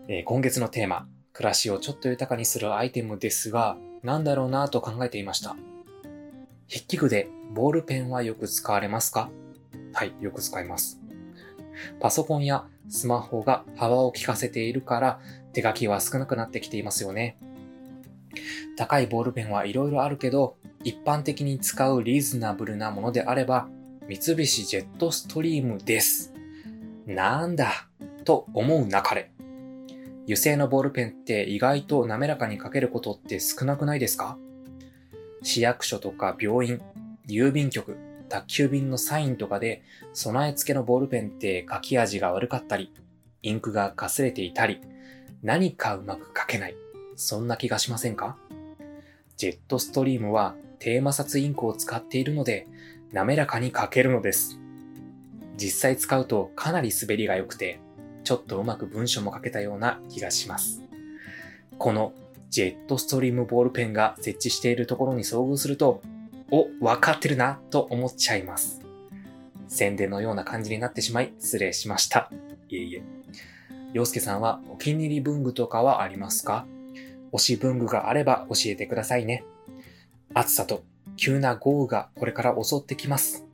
[0.07, 5.55] えー、今月のテーマ、暮らしをちょっと豊かにするアイテムですが、なんだろうなぁと考えていました。
[6.69, 9.31] 筆記具でボールペンはよく使われますか？
[9.93, 10.99] はい、よく使います。
[11.99, 15.19] パソコンやスマホが幅を利かせているから
[15.53, 17.37] 手書きは少なくなってきていますよね。
[18.77, 23.67] 高いボールペンはいろいろあるけど、一般的に使うリーズナブルなものであれば、
[24.07, 26.33] 三菱ジェットストリームです。
[27.07, 27.87] なんだ、
[28.23, 29.31] と思うなかれ。
[30.23, 34.37] 油性のボールペンって意外と滑らかに書けることって少なくないですか？
[35.43, 36.81] 市役所とか病院、
[37.27, 42.91] 郵便局、宅急便のサインとかで備え付けのボールペンって書き味が悪かったり、
[43.43, 44.81] インクがかすれていたり、
[45.43, 46.75] 何かうまく書けない。
[47.15, 48.37] そんな気がしませんか？
[49.37, 52.67] ジェットストリームはテーマ札インクを使っているので、
[53.11, 54.59] 滑らかに書けるのです。
[55.57, 57.79] 実際使うとかなり滑りが良くて、
[58.23, 60.81] ちょっとうまく文章も書けたような気がします。
[61.77, 62.13] この
[62.49, 66.01] ジェットストリームボールペンが設置しているところに遭遇すると、
[66.51, 68.81] お、わかってるな、と思っちゃいます。
[69.67, 72.31] 宣伝のような感じになってしまい、失礼しました。
[72.69, 73.03] いえいえ。
[73.93, 76.65] 洋介さんはお気に入り文具とかはありますか？
[77.35, 79.43] 推し文具があれば教えてくださいね。
[80.33, 80.83] 暑さと
[81.17, 83.45] 急な豪雨がこれから襲ってきます。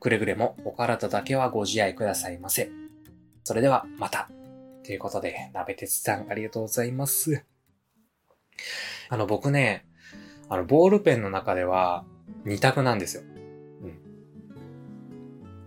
[0.00, 2.70] くれぐれもお体だけはご自愛くださいませ。
[3.44, 4.30] それではまた。
[4.84, 7.44] ということで、鍋鉄さんありがとうございます。
[9.10, 9.84] あの僕ね、
[10.48, 12.04] あのボールペンの中では
[12.46, 13.22] 2択なんですよ。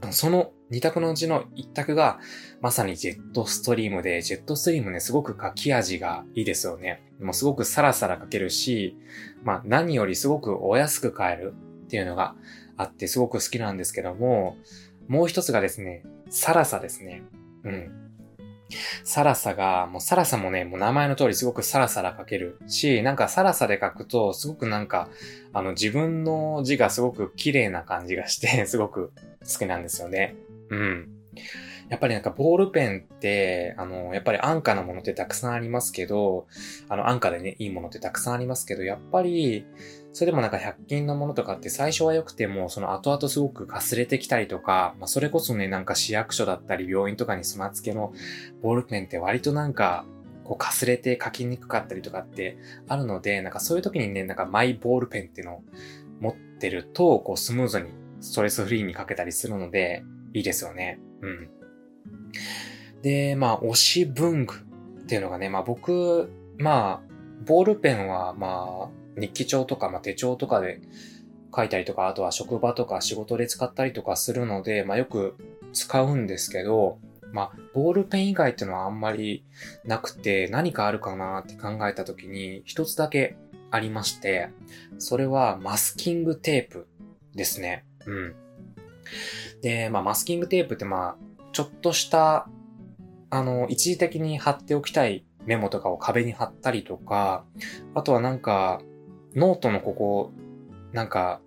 [0.10, 2.20] その二択のうちの一択が、
[2.62, 7.04] まさにジェットストリームで、ジェットストリームね、すごく書き味がいいですよね。
[7.20, 8.98] もうすごくサラサラ書けるし、
[9.44, 11.54] まあ何よりすごくお安く買える
[11.86, 12.36] っていうのが
[12.78, 14.58] あってすごく好きなんですけども、
[15.08, 17.22] もう一つがですね、サラサですね。
[17.64, 18.01] うん。
[19.04, 25.10] サラサが、もうサラサもね、もう名前の通りすごくサラサラ書けるし、なんかサラサで書くと、すごくなんか、
[25.54, 30.36] あの自分の字がすごく綺麗な感じがして、 すごく好きなんですよね。
[30.70, 31.10] うん。
[31.90, 36.48] やっぱりなんかボールペンって、あの、やっぱり安価なものってたくさんありますけど、
[36.88, 39.66] あの安価でね、いいものってたくさんありますけど、やっぱり、
[40.14, 48.14] それでもなんか100均のものとかって最初は良くても、その後々すごくかすれてきたりとか、まあそれこそね、なんか市役所だったり病院とかに備付けの
[48.62, 50.06] ボールペンって割となんか、
[50.44, 55.64] こうかすれて書きにくかったりとかってあるので、なんかそういう時にね、なんかマイボールペンっていうのを
[56.20, 61.00] 持ってると、こうスムーズにストレスフリーに書けたりするので、いいですよね。
[61.22, 61.50] うん。
[63.02, 64.58] で、まあ、推し文具っ
[65.08, 67.12] ていうのがね、まあ僕、まあ、
[67.46, 70.82] ボールペンは、まあ、日記帳とか、まあ手帳とかで
[71.56, 75.36] 書いたりとか、あとは職場とか仕事で使ったりとかするので、まあよく
[75.74, 77.00] 使うんですけど、
[77.34, 79.46] まあ、ボールペン以外っていうのはあんまり
[79.86, 83.38] なくて、何かあるかなって考えた時に、一つだけ
[83.72, 84.50] ありまして、
[84.98, 86.88] それはマスキングテープ
[87.34, 87.86] ですね。
[88.06, 88.36] うん。
[89.62, 92.50] で、まあ、マスキングテープってまあ、ちょっとした、
[93.30, 97.46] あの、一時的に貼っておきたいメモとかを壁に貼ったりとか、
[97.96, 98.82] あとはなんか、
[99.36, 100.32] ノートのここ、
[100.94, 101.42] なんか、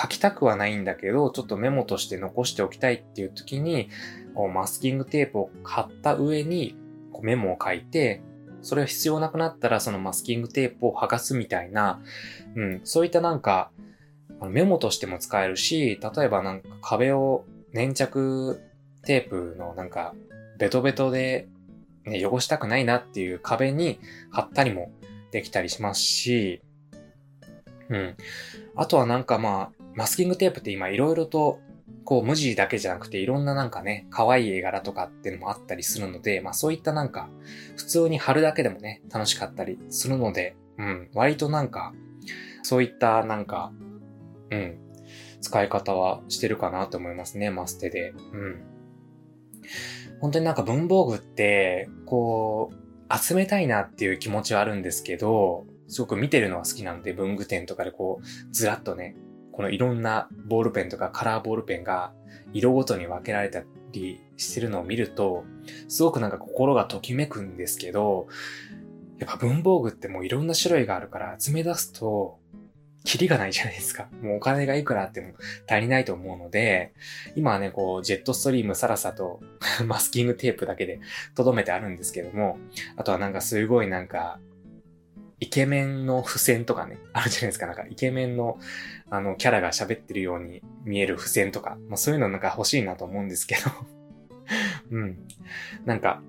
[0.00, 3.88] 書きたくはないんだけど、ちょっとメモとして残しておきたいっていう時に、
[4.34, 6.76] こうマスキングテープを貼った上に
[7.12, 8.22] こうメモを書いて、
[8.62, 12.00] それが必要なくなったらそのマスキングテープを剥がすみたいな、
[12.56, 13.70] うん、そういったなんか、
[14.50, 18.60] メモとしても使えるし、例えばなんか壁を粘着
[19.04, 20.14] テープのなんか
[20.58, 21.48] ベトベトで、
[22.04, 24.00] ね、汚したくないなっていう壁に
[24.30, 24.90] 貼ったりも
[25.32, 26.62] できたりしますし、
[27.88, 28.16] うん。
[28.76, 31.58] あとはなんかまあ、マスキングテープって今いろいろと
[32.04, 37.28] こう無地だけじゃなくていろんななんかね、可愛い絵柄とかっていうのもあったりするので、まあそういったなんか、
[37.76, 41.92] 普通に貼るだけでもね、楽しかったりするので、うん、割となんか、
[42.62, 43.72] そういったなんか、
[44.50, 44.78] うん、
[45.40, 48.10] 使い方はしてるかなと思いますね、マステで。
[48.10, 48.62] うん。
[50.20, 52.81] 本当になんか文房具って、こう、
[53.20, 59.16] 集めたいなっていう気持ちはあるんですけど、すごく見てるのは好きなので、文具店とかでこう、ずらっとね、
[59.52, 62.12] このいろんなボールペンとかカラーボールペンが
[62.52, 65.44] 色ごとに分けられたりしてるのを見ると、
[65.88, 68.28] すごくなんか心がときめくんですけど、
[69.18, 72.38] やっぱ文房具ってもういろんな種類があるから集め出すと、
[73.04, 74.08] キリがないじゃないですか。
[74.22, 75.32] もうお金がいくらあっても
[75.68, 76.92] 足りないと思うので、
[77.36, 79.40] 今はね、こう、ジェットストリームサラサと
[79.86, 81.00] マスキングテープだけで
[81.34, 82.58] 留めてあるんですけども、
[82.96, 84.38] あとはなんかすごいなんか、
[85.40, 87.66] イケメンの付箋とかね、あるじゃないですか。
[87.66, 88.60] なんかイケメンの、
[89.10, 93.60] あの、キャラが喋ってるように見える付箋とか、まあそういうのなんか欲しいなと思うんですけど
[94.92, 95.18] うん。
[95.84, 96.22] なんか、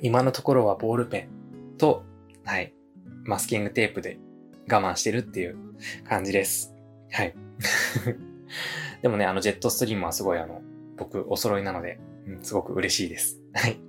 [0.00, 2.04] 今のところはボールペンと、
[2.44, 2.74] はい、
[3.24, 4.18] マスキングテープで
[4.68, 5.56] 我慢してるっていう
[6.08, 6.74] 感じです。
[7.10, 7.34] はい。
[9.02, 10.62] でもね、あの、ジェットストリームはすごいあの、
[10.96, 13.40] 僕お揃いなので、うん、すごく嬉しいです。
[13.54, 13.80] はい。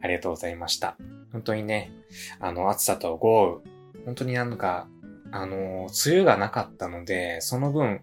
[0.00, 0.96] ありがとうございました。
[1.32, 1.92] 本当にね、
[2.38, 4.88] あの、暑さと豪雨、本当になんか、
[5.32, 8.00] あの、梅雨がなかったので、その分、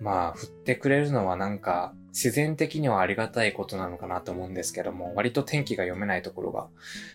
[0.00, 6.68] まあ、降ってくれるのはなんか、自然的にはありがたいことなのかなと思うんですけども、割と天気が読めないところが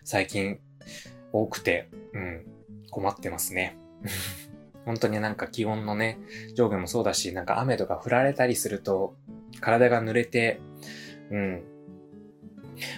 [0.03, 0.59] 最近
[1.32, 2.45] 多くて、うん、
[2.91, 3.78] 困ってますね。
[4.86, 6.20] 本当になんか気温のね、
[6.53, 9.16] 上下もそうだし、なんか雨とか降られたりすると、
[9.60, 10.60] 体が濡れて、
[11.32, 11.64] うん、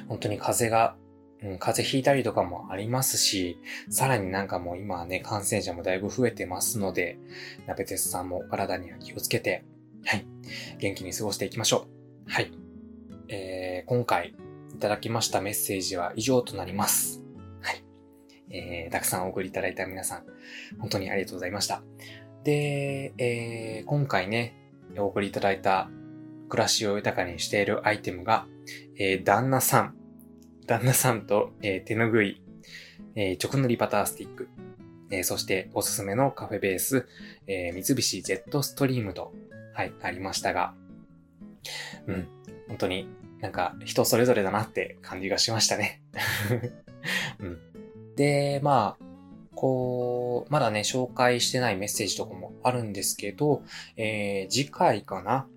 [0.07, 0.97] 本当に風が
[1.43, 7.19] うん、風邪ひいたりとかもありますし、さらになんかもう今はね、感染者もだいぶ増えてますので、
[7.67, 9.63] ナベテスさんも体には気をつけて、
[10.05, 10.25] はい、
[10.79, 11.87] 元気に過ごしていきましょ
[12.27, 12.31] う。
[12.31, 12.51] はい。
[13.29, 14.35] えー、今回
[14.73, 17.26] いただきましたメッセージは以上となります。
[18.49, 20.23] えー、たくさんお送りいただいた皆さん、
[20.79, 21.81] 本当にありがとうございました。
[22.43, 24.55] で、えー、今回ね、
[24.97, 25.89] お送りいただいた
[26.49, 28.45] 暮らしを豊かにしているアイテムが、
[28.97, 29.95] えー、旦那さん
[30.65, 32.41] 旦那さんと、えー、手ぬぐい、
[33.15, 34.49] えー、直塗りバタースティック、
[35.09, 37.07] えー、そしておすすめのカフェベース、
[37.47, 39.33] え三菱ジェットストリームと、
[39.73, 40.73] はい、ありましたが、
[42.07, 42.27] うん、
[42.67, 43.07] 本当に
[43.39, 46.01] なんか人それぞれだなって感じがしましたね。
[47.39, 47.59] うん、
[48.17, 49.05] で、まあ、
[49.55, 53.63] こう、まだね、紹介してないメッセージとかもあるんですけど、
[53.95, 55.47] えー、次回かな？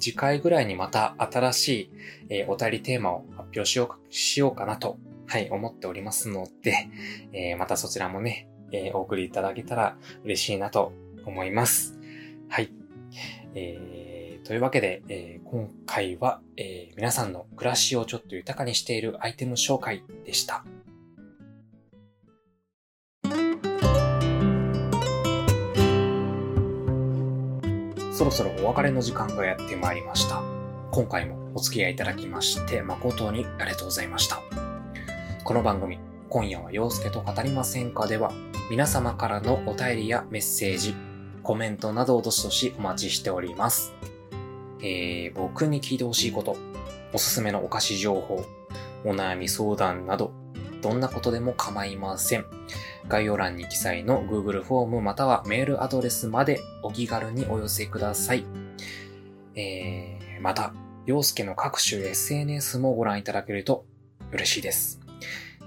[0.00, 1.90] 次回ぐらいにまた新しい、
[2.30, 4.96] えー、お便りテーマを発表しようかしようかなと、
[5.26, 6.88] はい、思っておりますので、
[7.32, 10.92] えー、またそちらもね、えー、お送りいただけたら嬉しいなと
[11.24, 11.98] 思います。
[12.48, 12.72] はい。
[13.54, 20.64] えー、というわけで、えー、今回は、えー、皆さんの暮らしをちょっと豊かにしているアイテム紹介でした。
[28.14, 30.40] そろそろお別れの時間がやってまいりました。
[30.92, 34.40] 今回もお付き合いいただきまして誠にありがとうございました。
[35.42, 35.98] この番組、
[36.28, 38.30] 今夜は陽介と語りませんかでは、
[38.70, 40.94] 皆様からのお便りやメッセージ、
[41.42, 43.92] コメントなどをどしどしお待ちしております。
[44.80, 46.56] えー、僕に聞いてほしいこと、
[47.12, 48.44] おすすめのお菓子情報、
[49.04, 50.30] お悩み相談など、
[50.84, 52.44] どんなことでも構いません。
[53.08, 58.44] 概要欄に記載の Google フォームまたはメールアドレスまでお気軽にお寄せください。
[59.54, 60.74] えー、また、
[61.06, 63.86] 洋介の各種 SNS もご覧いただけると
[64.30, 65.00] 嬉しいです。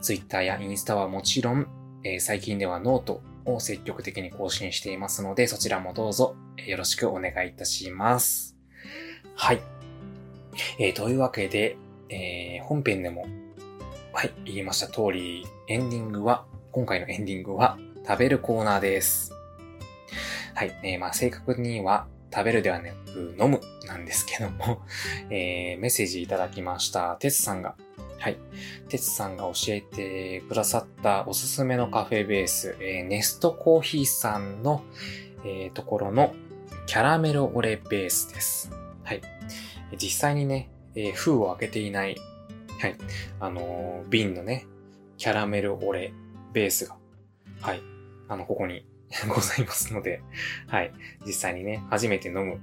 [0.01, 1.67] Twitter やインスタはもちろん、
[2.03, 8.55] えー、最近ではノートを積極的に更新していますので、そちらもどうぞよろしくお願いいたします。
[9.33, 9.61] はい。
[10.77, 11.75] えー、というわけで、
[12.09, 13.25] えー、本編でも、
[14.17, 19.31] はい、言いました通り、エンディングは今回のエンディングは食べるコーナーです。
[20.55, 20.75] はい。
[20.81, 24.81] えー、まあ正確には食べるではなく飲むなんですけども、
[25.29, 27.15] えー、メッセージいただきました。
[27.19, 27.75] テスさんが
[28.17, 28.39] はい。
[28.89, 34.81] てつさんが教えてくださったおすすめのカフェベース、えー、ネストコーヒーさんの、
[35.45, 36.33] えー、ところの
[36.87, 38.71] キャラメルオレベースです。
[39.03, 39.21] はい。
[39.95, 42.17] 実際にね、えー、封を開けていない、
[42.79, 42.95] はい。
[43.39, 44.65] あのー、瓶のね、
[45.17, 46.13] キャラメルオレ
[46.53, 46.97] ベースが、
[47.61, 47.81] はい。
[48.27, 48.85] あの、ここに
[49.27, 50.21] ございますので、
[50.67, 50.93] はい。
[51.25, 52.59] 実際にね、初めて飲む、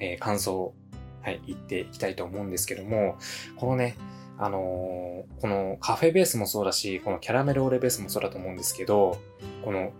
[0.00, 0.74] えー、感想を、
[1.22, 3.16] はい、言っていきたいと思うんですけども、
[3.56, 3.96] このね、
[4.38, 9.18] あのー、このカフェベースもそうだし、このキャラメルオレベースもそうだと思うんですけど、
[9.64, 9.92] この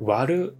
[0.00, 0.56] 割る、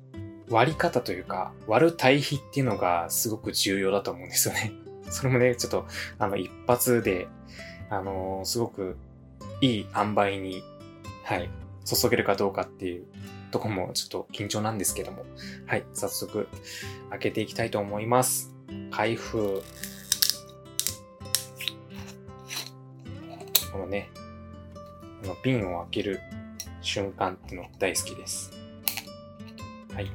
[0.49, 4.73] 割り方というか、割る対比っていうのがすごく重要だと思うんですよね。
[5.11, 5.87] それもね、ちょっと、
[6.19, 7.29] あの、一発で、
[7.91, 8.97] あのー、すごく
[9.61, 10.63] いい塩梅に、
[11.25, 11.51] はい、
[11.85, 13.05] 注げるかどうかっていう
[13.51, 15.25] とこもちょっと緊張なんですけども、
[15.67, 16.49] はい、早速
[17.11, 18.55] 開けていきたいと思います。
[18.93, 19.63] 開封。
[23.73, 24.09] このね、
[25.23, 26.21] この瓶を開ける
[26.81, 28.53] 瞬間っていうの大好きです。
[29.93, 30.11] はい。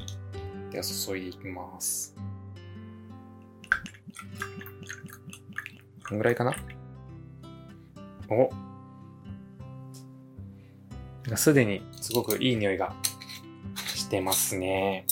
[0.71, 2.15] では注いでいきます。
[6.07, 6.53] こんぐらいかな？
[8.29, 8.49] お
[11.35, 12.93] すでにすごくいい匂いが
[13.95, 15.05] してますね。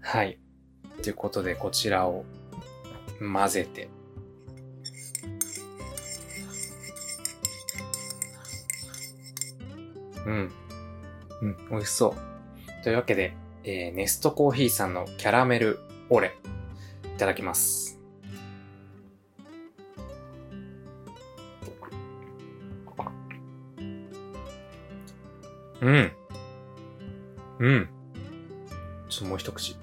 [0.00, 0.38] はい。
[1.02, 2.24] ということで、こちらを
[3.18, 3.88] 混ぜて、
[10.26, 10.52] うん。
[11.40, 12.08] うん、美味しそ
[12.80, 12.82] う。
[12.84, 15.78] というわけで、えー、ネストコーヒーさんのキャラメル
[16.10, 16.34] オレ、
[17.04, 17.81] いただきます。
[25.82, 26.12] うん。
[27.58, 27.88] うん。
[29.08, 29.76] ちょっともう一口。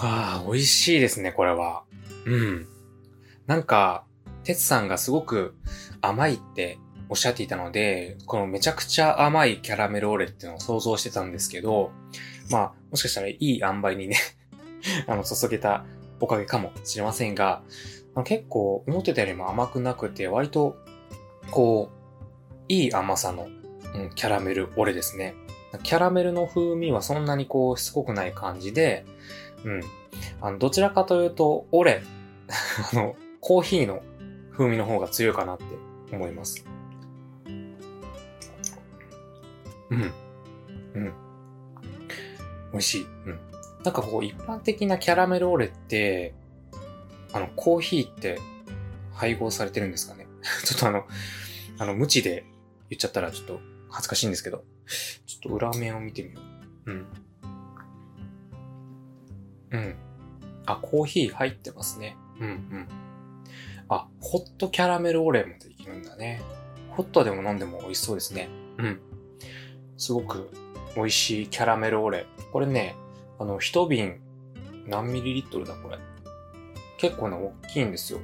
[0.00, 1.82] ああ、美味しいですね、これは。
[2.26, 2.68] うん。
[3.46, 4.04] なんか、
[4.44, 5.56] てつさんがすごく
[6.00, 11.90] 甘いっておっしゃっていたので、このめちゃくちゃ甘いキャラメルオレっていうのを想像してたんですけど、
[12.50, 14.16] まあ、もしかしたらいい塩梅にね
[15.08, 15.84] あの、注げた
[16.20, 17.62] おかげかもしれませんが、
[18.24, 20.76] 結構思ってたよりも甘くなくて、割と、
[21.50, 23.48] こう、いい甘さの、
[23.94, 25.34] うん、キャラメルオレですね。
[25.82, 29.04] キャラメルの風味はそんなにこう、しつこくない感じで、
[29.64, 29.82] うん。
[30.40, 32.02] あの、どちらかというと、オレ、
[32.92, 34.02] あの、コーヒーの
[34.52, 35.64] 風味の方が強いかなって
[36.12, 36.64] 思います。
[39.90, 40.12] うん。
[40.94, 41.12] うん。
[42.72, 43.06] 美味しい。
[43.26, 43.38] うん。
[43.84, 46.34] なんかこう、一般的なキャラメルオレって、
[47.38, 48.38] あの、コーヒーって
[49.12, 50.26] 配合されてるんですかね？
[50.64, 51.04] ちょっとあの、
[51.78, 52.44] あの、無知で
[52.90, 54.64] 言っちゃったらちょっと恥ずかしいんですけど、
[55.26, 56.40] ちょっと裏面を見てみよ
[56.86, 56.90] う。
[56.90, 57.06] うん。
[59.70, 59.94] うん。
[60.66, 62.16] あ、コーヒー入ってますね。
[62.40, 62.88] うんうん。
[63.88, 66.42] あ、ホットキャラメルオレもできるんだね。
[66.90, 68.48] ホットでも飲んでも美味しそうですね。
[68.78, 69.00] うん。
[69.96, 70.50] すごく
[70.96, 72.26] 美味しいキャラメルオレ。
[72.52, 72.96] これね、
[73.38, 74.20] あの、一瓶
[74.86, 75.98] 何ミリリットルだこれ？
[76.98, 78.20] 結構ね、大きいんですよ。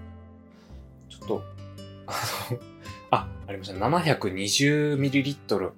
[1.09, 1.43] ちょっと、
[2.07, 2.13] あ
[2.51, 2.59] の、
[3.11, 3.75] あ、ありました。
[3.75, 5.73] 720ml。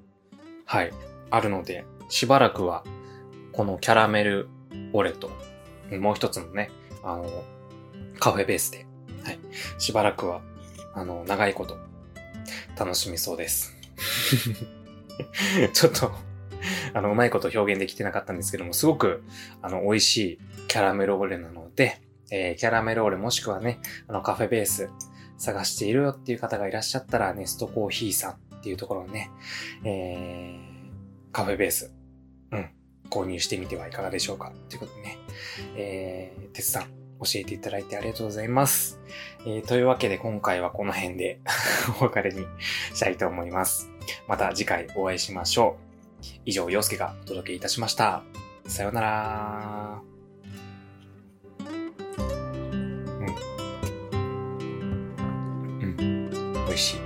[0.65, 0.93] はい。
[1.31, 2.83] あるので、しばらくは、
[3.53, 4.49] このキャラメル
[4.93, 5.31] オレと、
[6.01, 6.71] もう一つのね、
[7.05, 7.45] あの、
[8.19, 8.87] カフェベースで、
[9.23, 9.39] はい。
[9.79, 10.41] しばらくは、
[10.95, 11.77] あの、長いこと、
[12.79, 13.77] 楽しみそうです。
[15.73, 16.13] ちょっと、
[16.95, 19.23] あの、うまいこと表現できてなかったんですけども、すごく、
[19.61, 20.39] あの、美味しい
[20.69, 22.01] キャラメルオレなので、
[22.31, 24.91] えー、キャラメロールもしくはね、あのカフェベース
[25.39, 29.31] 探しているよっていう方がいらっしゃったら、ネストコーヒーさんっていうところをね、
[29.85, 31.93] えー、カフェベース、
[32.51, 32.71] うん、
[33.11, 35.19] 購入してみてはいかがでしょうかということでね、
[35.77, 36.85] えー、てつさん、
[37.19, 39.01] 教えていただいてありがとうございます。
[39.47, 41.41] えー、というわけで今回はこの辺で
[42.01, 42.47] お別れに
[42.95, 43.91] したいと思います。
[44.29, 45.87] また次回お会いしましょう。
[46.45, 48.23] 以上、洋介がお届けいたしました。
[48.67, 50.16] さようなら。
[56.77, 57.06] 美味しい。